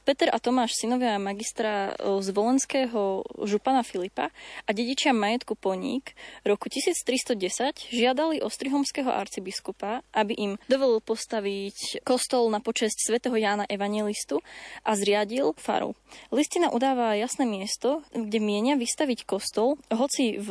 [0.07, 4.31] Peter a Tomáš, synovia magistra z volenského župana Filipa
[4.63, 6.15] a dedičia majetku Poník
[6.47, 14.39] roku 1310 žiadali ostrihomského arcibiskupa, aby im dovolil postaviť kostol na počesť svätého Jána Evangelistu
[14.87, 15.99] a zriadil faru.
[16.31, 20.49] Listina udáva jasné miesto, kde mienia vystaviť kostol, hoci v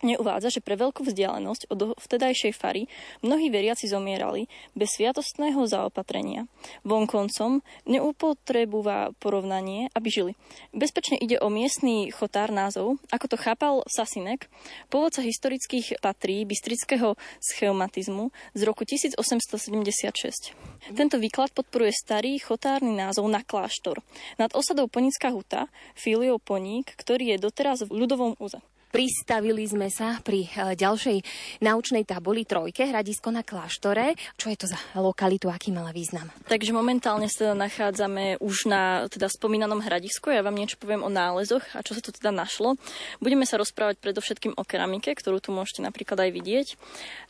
[0.00, 2.86] neuvádza, že pre veľkú vzdialenosť od vtedajšej fary
[3.22, 6.46] mnohí veriaci zomierali bez sviatostného zaopatrenia.
[6.86, 10.32] Vonkoncom neupotrebúva porovnanie, aby žili.
[10.70, 14.48] Bezpečne ide o miestný chotár názov, ako to chápal Sasinek,
[14.88, 20.54] pôvodca historických patrí bystrického schematizmu z roku 1876.
[20.94, 24.00] Tento výklad podporuje starý chotárny názov na kláštor.
[24.38, 25.66] Nad osadou Ponická huta,
[25.98, 28.62] filiou Poník, ktorý je doteraz v ľudovom úze.
[28.96, 31.20] Pristavili sme sa pri e, ďalšej
[31.60, 34.16] naučnej tabuli trojke, hradisko na kláštore.
[34.40, 36.32] Čo je to za lokalitu, aký mala význam?
[36.48, 40.32] Takže momentálne sa nachádzame už na teda spomínanom hradisku.
[40.32, 42.80] Ja vám niečo poviem o nálezoch a čo sa tu teda našlo.
[43.20, 46.68] Budeme sa rozprávať predovšetkým o keramike, ktorú tu môžete napríklad aj vidieť.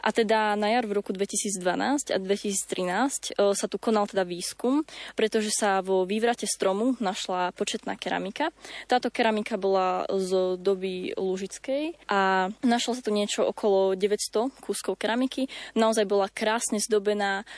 [0.06, 4.86] A teda na jar v roku 2012 a 2013 e, sa tu konal teda výskum,
[5.18, 8.54] pretože sa vo vývrate stromu našla početná keramika.
[8.86, 15.00] Táto keramika bola z doby Lužic Košickej a našlo sa tu niečo okolo 900 kúskov
[15.00, 15.48] keramiky.
[15.72, 17.48] Naozaj bola krásne zdobená,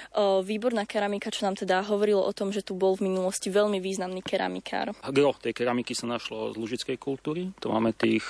[0.47, 4.23] výborná keramika, čo nám teda hovorilo o tom, že tu bol v minulosti veľmi významný
[4.23, 4.95] keramikár.
[5.11, 7.51] Gro tej keramiky sa našlo z lužickej kultúry.
[7.59, 8.23] To máme tých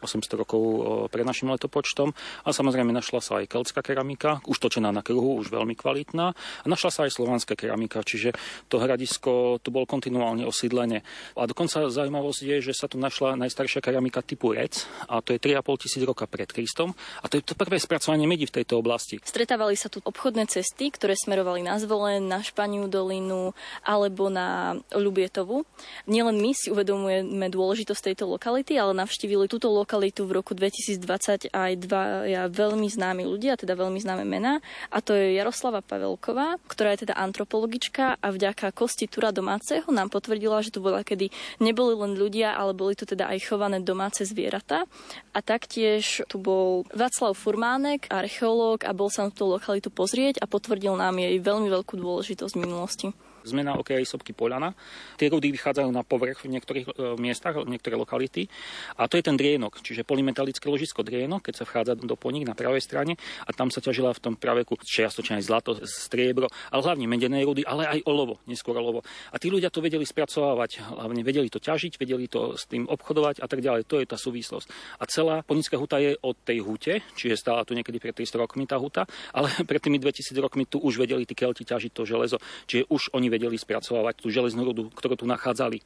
[0.00, 0.62] 800 rokov
[1.10, 2.12] pred našim letopočtom.
[2.44, 6.32] A samozrejme našla sa aj keltská keramika, už točená na kruhu, už veľmi kvalitná.
[6.36, 8.36] A našla sa aj slovanská keramika, čiže
[8.70, 11.02] to hradisko tu bol kontinuálne osídlenie.
[11.34, 15.42] A dokonca zaujímavosť je, že sa tu našla najstaršia keramika typu rec, a to je
[15.42, 16.94] 3,5 tisíc roka pred Kristom.
[17.20, 19.18] A to je to prvé spracovanie medí v tejto oblasti.
[19.24, 25.66] Stretávali sa tu obchodné cesty, ktoré smerovali na Zvolen, na Španiu dolinu alebo na Ľubietovu.
[26.06, 31.72] Nielen my si uvedomujeme dôležitosť tejto lokality, ale navštívili túto lokalitu v roku 2020 aj
[31.82, 34.60] dva ja, veľmi známi ľudia, teda veľmi známe mená.
[34.92, 40.12] A to je Jaroslava Pavelková, ktorá je teda antropologička a vďaka kosti Tura domáceho nám
[40.12, 41.30] potvrdila, že tu bola kedy
[41.60, 44.88] neboli len ľudia, ale boli tu teda aj chované domáce zvieratá.
[45.36, 50.46] A taktiež tu bol Václav Furmánek, archeológ a bol sa na tú lokalitu pozrieť a
[50.48, 54.74] potvrdil nám jej veľmi veľkú dôležitosť v zmena okrají sopky Poľana.
[55.16, 58.50] Tie rudy vychádzajú na povrch v niektorých e, miestach, v niektoré lokality.
[58.98, 62.58] A to je ten drienok, čiže polymetalické ložisko drienok, keď sa vchádza do poník na
[62.58, 63.14] pravej strane
[63.46, 67.62] a tam sa ťažila v tom praveku čiastočne aj zlato, striebro, ale hlavne medené rudy,
[67.62, 69.06] ale aj olovo, neskôr olovo.
[69.30, 73.40] A tí ľudia to vedeli spracovávať, hlavne vedeli to ťažiť, vedeli to s tým obchodovať
[73.40, 73.86] a tak ďalej.
[73.86, 74.66] To je tá súvislosť.
[74.98, 78.64] A celá ponická huta je od tej hute, čiže stála tu niekedy pred 300 rokmi
[78.66, 82.38] tá huta, ale pred tými 2000 rokmi tu už vedeli tí kelti ťažiť to železo,
[82.66, 85.84] čiže už oni vedeli spracovávať tú železnú rudu, ktorú tu nachádzali.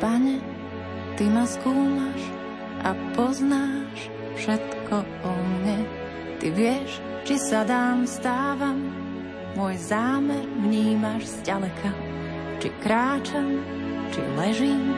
[0.00, 0.36] Pane,
[1.20, 2.22] Ty ma skúmaš
[2.80, 4.08] a poznáš
[4.40, 5.84] všetko o mne.
[6.40, 8.80] Ty vieš, či sa dám, stávam,
[9.56, 11.90] môj zámer vnímaš zďaleka.
[12.60, 13.60] Či kráčam,
[14.12, 14.94] či ležím,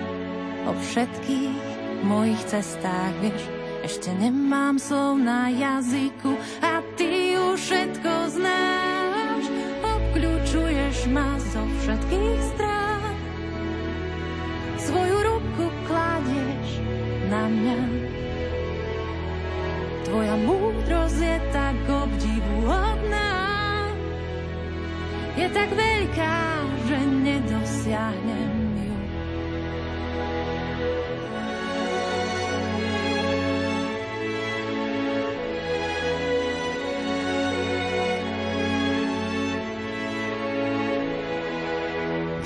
[0.68, 1.61] o všetkých
[2.04, 3.42] mojich cestách vieš.
[3.78, 9.44] Ešte nemám slov na jazyku a ty už všetko znáš.
[9.80, 13.14] Obkľúčuješ ma zo všetkých strán.
[14.82, 16.68] Svoju ruku kladieš
[17.32, 17.80] na mňa.
[20.04, 23.32] Tvoja múdrosť je tak obdivuhodná.
[25.38, 26.38] Je tak veľká,
[26.90, 28.68] že nedosiahnem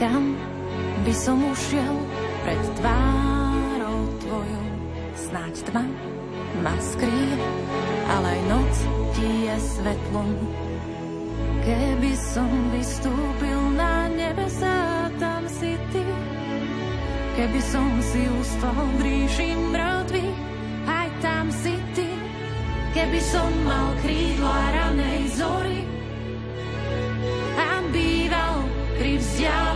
[0.02, 0.34] Kam
[1.06, 1.94] by som ušiel
[2.42, 4.66] pred tvárou tvojou?
[5.14, 5.86] Snáď tma
[6.58, 7.38] ma skrie,
[8.10, 8.74] ale aj noc
[9.14, 10.34] ti je svetlom.
[11.62, 16.02] Keby som vystúpil na nebesa, tam si ty.
[17.38, 20.38] Keby som si ustal ríši mŕtvych,
[20.90, 22.10] aj tam si ty.
[22.90, 25.86] Keby som mal krídla ranej zory
[27.54, 28.66] a býval
[28.98, 29.71] pri vzdialenom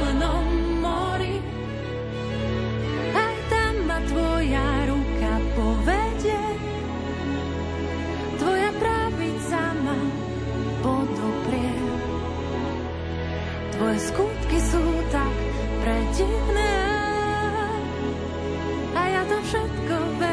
[13.96, 15.32] Tvoje skutky sú tak
[15.80, 16.76] predivné.
[18.92, 20.25] A ja to všetko veľmi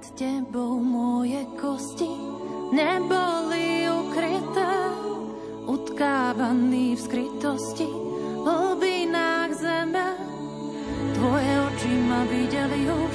[0.00, 2.08] Pred tebou moje kosti
[2.72, 4.72] neboli ukryté,
[5.68, 7.84] utkávaný v skrytosti,
[8.40, 10.16] v hlbinách zeme.
[11.20, 13.14] Tvoje oči ma videli už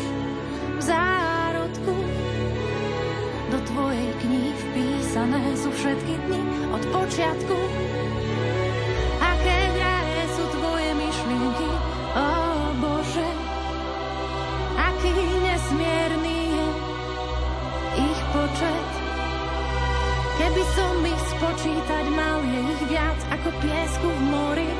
[0.77, 1.95] v zárodku.
[3.49, 7.57] Do tvojej knihy vpísané sú všetky dni od počiatku.
[21.45, 24.71] Spočítať mal, je ich viac ako piesku v mori.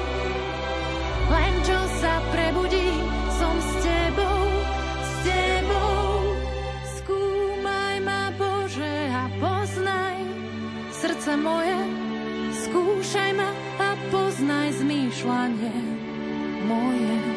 [1.30, 2.90] Len čo sa prebudí,
[3.38, 4.42] som s tebou,
[4.98, 6.10] s tebou.
[6.98, 10.18] Skúmaj ma, Bože, a poznaj
[10.90, 11.78] srdce moje.
[12.66, 15.78] Skúšaj ma a poznaj zmýšľanie
[16.66, 17.35] moje.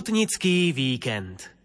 [0.00, 1.59] Pútnický víkend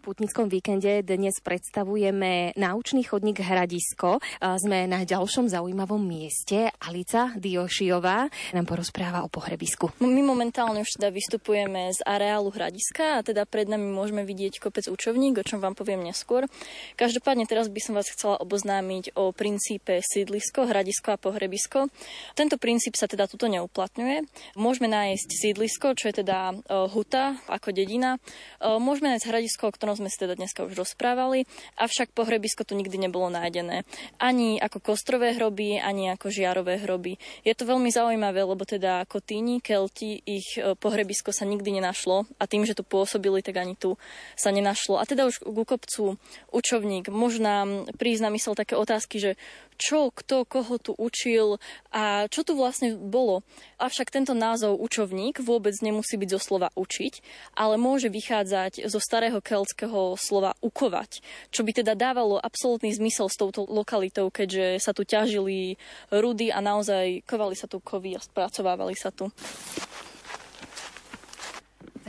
[0.00, 4.16] putnickom víkende dnes predstavujeme naučný chodník Hradisko.
[4.40, 6.72] Sme na ďalšom zaujímavom mieste.
[6.80, 9.92] Alica Diošiová nám porozpráva o pohrebisku.
[10.00, 14.88] My momentálne už teda vystupujeme z areálu Hradiska a teda pred nami môžeme vidieť kopec
[14.88, 16.48] učovník, o čom vám poviem neskôr.
[16.96, 21.92] Každopádne teraz by som vás chcela oboznámiť o princípe sídlisko, hradisko a pohrebisko.
[22.32, 24.24] Tento princíp sa teda tuto neuplatňuje.
[24.56, 28.16] Môžeme nájsť sídlisko, čo je teda e, huta ako dedina.
[28.16, 32.78] E, môžeme nájsť hradisko, o ktorom sme si teda dneska už rozprávali, avšak pohrebisko tu
[32.78, 33.82] nikdy nebolo nájdené.
[34.22, 37.18] Ani ako kostrové hroby, ani ako žiarové hroby.
[37.42, 42.22] Je to veľmi zaujímavé, lebo teda ako tíni, kelti, ich e, pohrebisko sa nikdy nenašlo
[42.38, 43.98] a tým, že tu pôsobili, tak ani tu
[44.38, 45.02] sa nenašlo.
[45.02, 46.14] A teda už ku kopcu
[46.54, 47.66] učovník možná
[47.98, 49.34] prísť na mysel také otázky, že
[49.80, 51.56] čo, kto, koho tu učil
[51.88, 53.40] a čo tu vlastne bolo.
[53.80, 57.24] Avšak tento názov učovník vôbec nemusí byť zo slova učiť,
[57.56, 63.40] ale môže vychádzať zo starého keltského slova ukovať, čo by teda dávalo absolútny zmysel s
[63.40, 65.80] touto lokalitou, keďže sa tu ťažili
[66.12, 69.32] rudy a naozaj kovali sa tu kovy a spracovávali sa tu.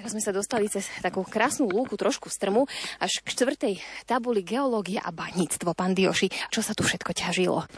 [0.01, 2.65] Teraz sme sa dostali cez takú krásnu lúku, trošku strmu,
[2.97, 3.73] až k čtvrtej
[4.09, 5.77] tabuli geológia a baníctvo.
[5.77, 7.69] Pán Dioši, čo sa tu všetko ťažilo?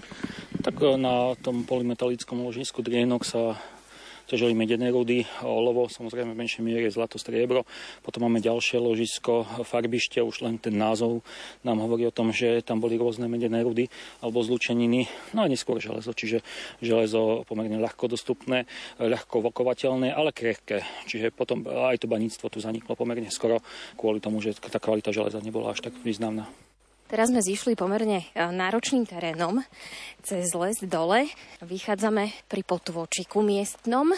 [0.63, 3.59] Tak na tom polymetalickom ložisku Drienok sa
[4.28, 7.67] ťažili medené rudy, olovo, samozrejme v menšej miere zlato, striebro.
[8.01, 11.24] Potom máme ďalšie ložisko, farbište, už len ten názov
[11.61, 13.88] nám hovorí o tom, že tam boli rôzne medené rudy
[14.24, 16.41] alebo zlučeniny, no a neskôr železo, čiže
[16.80, 18.65] železo pomerne ľahko dostupné,
[18.99, 20.84] ľahko vokovateľné, ale krehké.
[21.07, 23.59] Čiže potom aj to baníctvo tu zaniklo pomerne skoro
[23.99, 26.49] kvôli tomu, že tá kvalita železa nebola až tak významná.
[27.14, 29.61] Teraz sme zišli pomerne e, náročným terénom
[30.26, 31.30] cez les dole.
[31.61, 34.09] Vychádzame pri potvočiku miestnom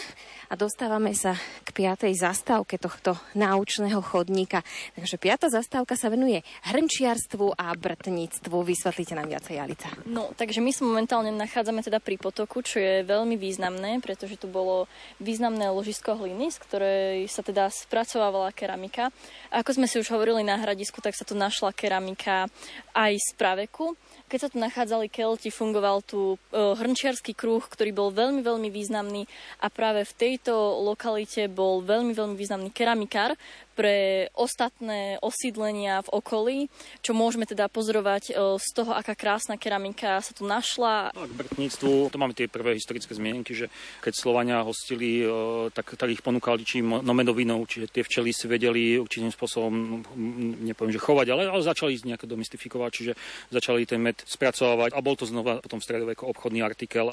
[0.48, 4.64] a dostávame sa k piatej zastávke tohto náučného chodníka.
[4.96, 6.40] Takže piata zastávka sa venuje
[6.72, 8.64] hrnčiarstvu a brtníctvu.
[8.64, 9.92] Vysvetlite nám viacej, Alica.
[10.08, 14.48] No, takže my sa momentálne nachádzame teda pri potoku, čo je veľmi významné, pretože tu
[14.48, 14.88] bolo
[15.20, 19.12] významné ložisko hliny, z ktorej sa teda spracovávala keramika.
[19.52, 22.48] A ako sme si už hovorili na hradisku, tak sa tu našla keramika
[22.92, 23.96] aj z praveku.
[24.26, 29.26] Keď sa tu nachádzali Kelti, fungoval tu e, hrnčiarský kruh, ktorý bol veľmi, veľmi významný
[29.62, 33.38] a práve v tejto lokalite bol veľmi, veľmi významný keramikár,
[33.76, 36.58] pre ostatné osídlenia v okolí,
[37.04, 41.12] čo môžeme teda pozorovať e, z toho, aká krásna keramika sa tu našla.
[41.12, 43.68] No, k brtníctvu, to máme tie prvé historické zmienky, že
[44.00, 45.28] keď Slovania hostili, e,
[45.76, 50.00] tak, tak ich ponúkali čím nomedovinou, čiže tie včely si vedeli určitým spôsobom,
[50.64, 53.12] nepoviem, že chovať, ale, ale začali ich nejako domystifikovať, čiže
[53.52, 57.12] začali ten med spracovať a bol to znova potom stredoveku obchodný artikel.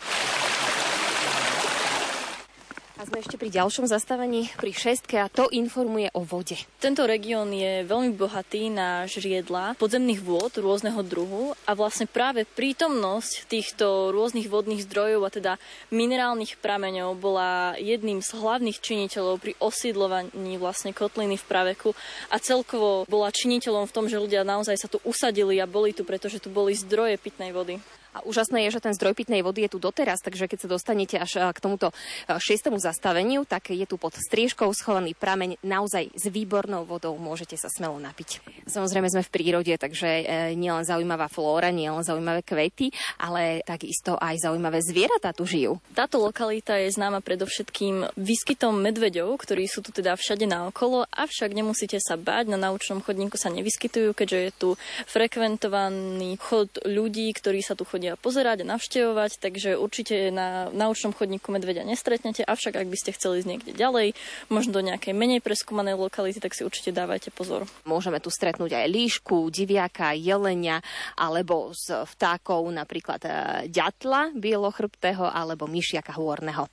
[3.03, 6.55] A sme ešte pri ďalšom zastavení, pri šestke a to informuje o vode.
[6.79, 13.51] Tento región je veľmi bohatý na žriedla podzemných vôd rôzneho druhu a vlastne práve prítomnosť
[13.51, 15.53] týchto rôznych vodných zdrojov a teda
[15.91, 21.91] minerálnych prameňov bola jedným z hlavných činiteľov pri osídlovaní vlastne kotliny v praveku
[22.31, 26.07] a celkovo bola činiteľom v tom, že ľudia naozaj sa tu usadili a boli tu,
[26.07, 27.83] pretože tu boli zdroje pitnej vody.
[28.13, 31.15] A úžasné je, že ten zdroj pitnej vody je tu doteraz, takže keď sa dostanete
[31.17, 31.89] až k tomuto
[32.29, 37.71] šiestému zastaveniu, tak je tu pod striežkou schovaný prameň naozaj s výbornou vodou, môžete sa
[37.71, 38.43] smelo napiť.
[38.67, 40.23] Samozrejme sme v prírode, takže e,
[40.59, 42.91] nielen zaujímavá flóra, nielen zaujímavé kvety,
[43.23, 45.79] ale takisto aj zaujímavé zvieratá tu žijú.
[45.95, 51.97] Táto lokalita je známa predovšetkým výskytom medveďov, ktorí sú tu teda všade naokolo, avšak nemusíte
[52.03, 54.69] sa báť, na naučnom chodníku sa nevyskytujú, keďže je tu
[55.07, 61.15] frekventovaný chod ľudí, ktorí sa tu chodia chodia pozerať a navštevovať, takže určite na naučnom
[61.15, 64.11] chodníku medvedia nestretnete, avšak ak by ste chceli ísť niekde ďalej,
[64.51, 67.63] možno do nejakej menej preskúmanej lokality, tak si určite dávajte pozor.
[67.87, 70.83] Môžeme tu stretnúť aj líšku, diviaka, jelenia
[71.15, 73.31] alebo z vtákov napríklad e,
[73.71, 76.67] ďatla bielochrbtého alebo myšiaka hôrneho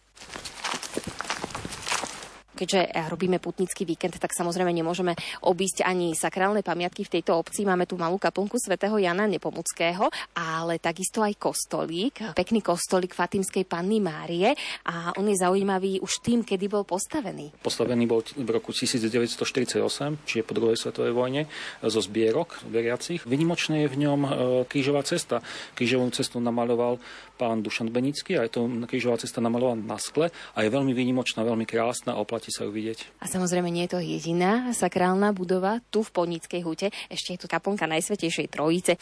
[2.61, 5.17] keďže eh, robíme putnický víkend, tak samozrejme nemôžeme
[5.49, 7.65] obísť ani sakrálne pamiatky v tejto obci.
[7.65, 14.05] Máme tu malú kaplnku svätého Jana Nepomuckého, ale takisto aj kostolík, pekný kostolík Fatimskej Panny
[14.05, 14.53] Márie
[14.85, 17.57] a on je zaujímavý už tým, kedy bol postavený.
[17.65, 19.81] Postavený bol v roku 1948,
[20.29, 21.49] čiže po druhej svetovej vojne,
[21.81, 23.25] zo zbierok veriacich.
[23.25, 24.31] Vynimočné je v ňom eh,
[24.69, 25.41] krížová cesta.
[25.73, 27.01] Krížovú cestu namaloval
[27.41, 31.41] pán Dušan Benický a je to krížová cesta namalovaná na skle a je veľmi výnimočná,
[31.41, 33.22] veľmi krásna a oplatí sa ju vidieť.
[33.22, 37.46] A samozrejme nie je to jediná sakrálna budova tu v Podnickej hute, ešte je tu
[37.46, 38.98] kaponka Najsvetejšej Trojice.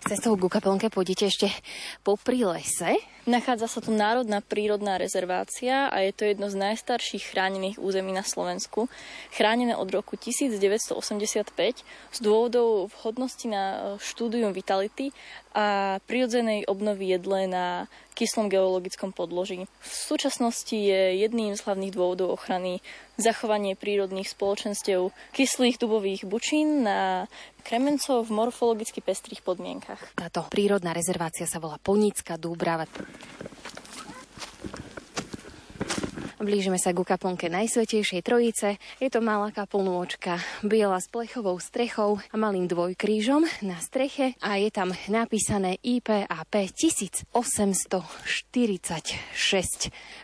[0.00, 1.48] Cestou ku kaplnke pôjdete ešte
[2.00, 2.96] popri lese.
[3.28, 8.24] Nachádza sa tu Národná prírodná rezervácia a je to jedno z najstarších chránených území na
[8.24, 8.88] Slovensku.
[9.28, 11.52] Chránené od roku 1985
[12.16, 15.12] z dôvodov vhodnosti na štúdium vitality
[15.52, 17.66] a prirodzenej obnovy jedle na
[18.16, 19.68] kyslom geologickom podloží.
[19.80, 22.80] V súčasnosti je jedným z hlavných dôvodov ochrany
[23.20, 27.30] zachovanie prírodných spoločenstiev kyslých dubových bučín na
[27.62, 30.16] kremencov v morfologicky pestrých podmienkach.
[30.16, 32.88] Táto prírodná rezervácia sa volá Ponická Dúbrava.
[36.40, 38.80] Blížime sa ku kaplnke Najsvetejšej Trojice.
[38.96, 44.72] Je to malá kaplnôčka, biela s plechovou strechou a malým dvojkrížom na streche a je
[44.72, 48.56] tam napísané IPAP 1846.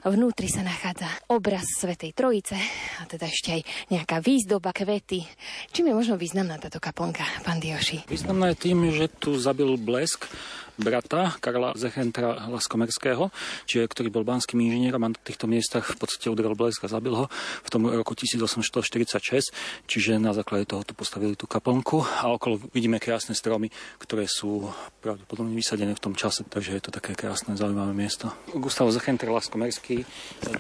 [0.08, 2.56] Vnútri sa nachádza obraz Svetej Trojice
[2.96, 5.20] a teda ešte aj nejaká výzdoba, kvety.
[5.68, 8.08] Čím je možno významná táto kaplnka, pán Dioši?
[8.08, 10.32] Významná je tým, že tu zabil blesk
[10.77, 13.33] brata Karla Zechentra Laskomerského,
[13.64, 17.16] čiže, ktorý bol banským inžinierom a na týchto miestach v podstate udrel blesk a zabil
[17.16, 17.27] ho
[17.64, 23.01] v tom roku 1846, čiže na základe toho tu postavili tú kaplnku a okolo vidíme
[23.01, 24.68] krásne stromy, ktoré sú
[25.01, 28.33] pravdepodobne vysadené v tom čase, takže je to také krásne, zaujímavé miesto.
[28.53, 30.05] Gustav Zechenter Laskomerský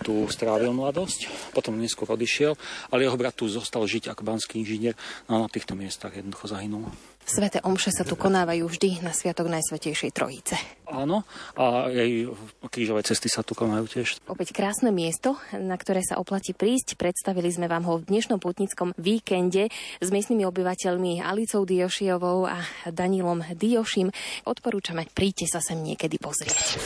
[0.02, 2.56] tu strávil mladosť, potom neskôr odišiel,
[2.90, 4.96] ale jeho brat tu zostal žiť ako banský inžinier
[5.28, 6.88] no a na týchto miestach jednoducho zahynul.
[7.26, 10.54] Svete omše sa tu konávajú vždy na Sviatok Najsvetejšej Trojice.
[10.86, 11.26] Áno,
[11.58, 12.30] a aj
[12.70, 14.22] krížové cesty sa tu konajú tiež.
[14.30, 16.94] Opäť krásne miesto, na ktoré sa oplatí prísť.
[16.94, 19.66] Predstavili sme vám ho v dnešnom putnickom víkende
[19.98, 24.14] s miestnymi obyvateľmi Alicou Diošiovou a Danilom Diošim.
[24.46, 26.78] Odporúčame, príďte sa sem niekedy pozrieť.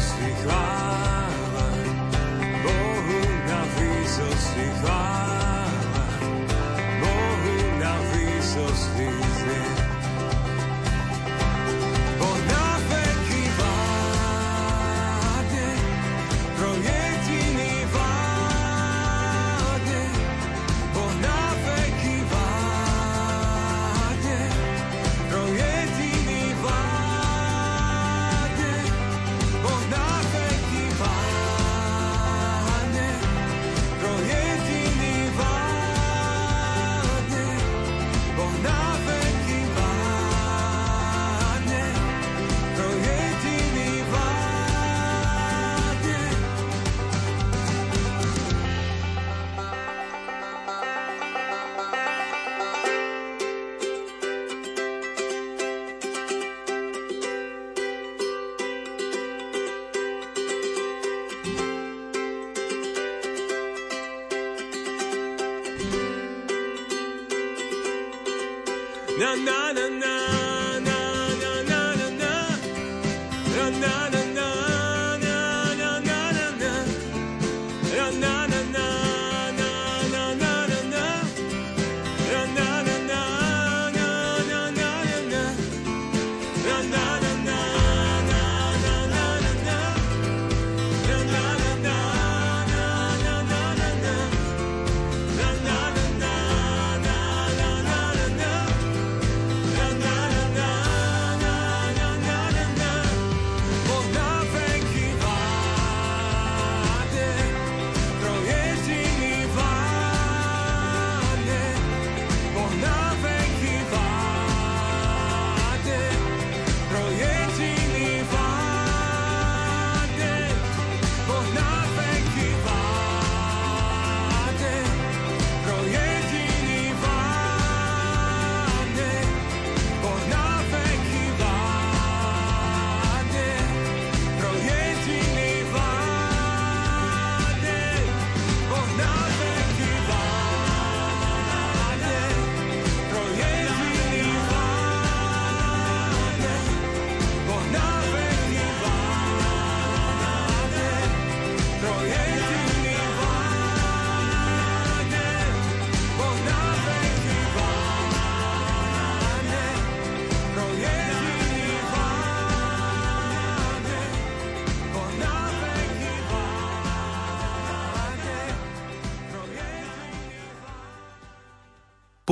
[0.00, 0.85] si chvál.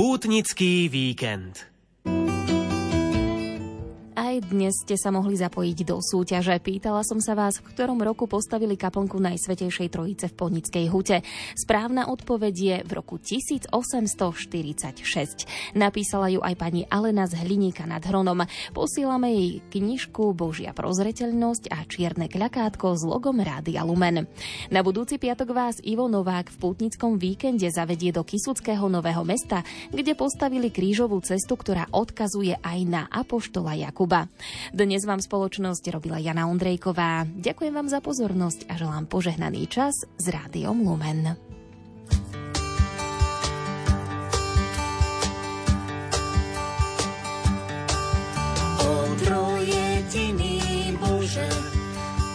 [0.05, 1.74] Pútnický víkend
[4.45, 6.53] dnes ste sa mohli zapojiť do súťaže.
[6.61, 11.25] Pýtala som sa vás, v ktorom roku postavili kaplnku Najsvetejšej Trojice v Ponickej hute.
[11.57, 15.49] Správna odpoveď je v roku 1846.
[15.73, 18.45] Napísala ju aj pani Alena z Hliníka nad Hronom.
[18.77, 24.29] Posílame jej knižku Božia prozreteľnosť a čierne kľakátko s logom Rádia Lumen.
[24.69, 30.13] Na budúci piatok vás Ivo Novák v pútnickom víkende zavedie do Kisuckého Nového mesta, kde
[30.13, 34.34] postavili krížovú cestu, ktorá odkazuje aj na Apoštola Jakuba.
[34.75, 37.27] Dnes vám spoločnosť robila Jana Ondrejková.
[37.27, 41.35] Ďakujem vám za pozornosť a želám požehnaný čas s Rádiom Lumen.
[50.95, 51.49] Bože,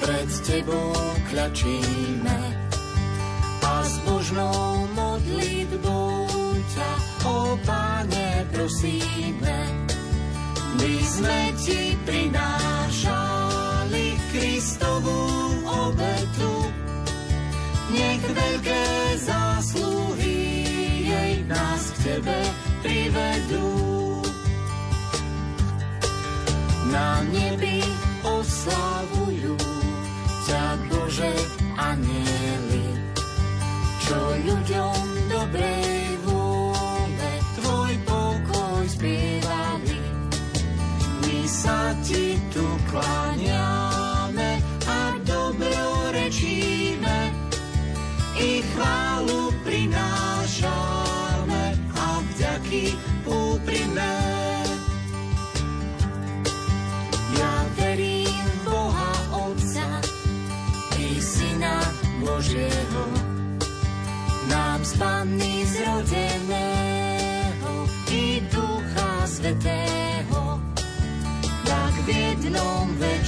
[0.02, 0.92] pred Tebou
[1.30, 2.38] kľačíme
[3.62, 6.26] a s Božnou modlitbou
[6.74, 6.90] ťa,
[7.24, 9.59] o Páne, prosíme
[11.10, 15.18] sme ti prinášali Kristovú
[15.66, 16.70] obetu.
[17.90, 18.84] Nech veľké
[19.18, 20.38] zásluhy
[21.10, 22.38] jej nás k tebe
[22.86, 23.74] privedú.
[26.94, 27.82] Na nebi
[28.22, 29.58] oslavujú
[30.46, 31.34] ťa Bože
[31.74, 32.86] anieli,
[34.06, 35.09] čo ľuďom
[65.00, 66.68] Panny zrodeného
[68.12, 70.60] i Ducha Svetého,
[71.64, 73.19] tak v jednom večnom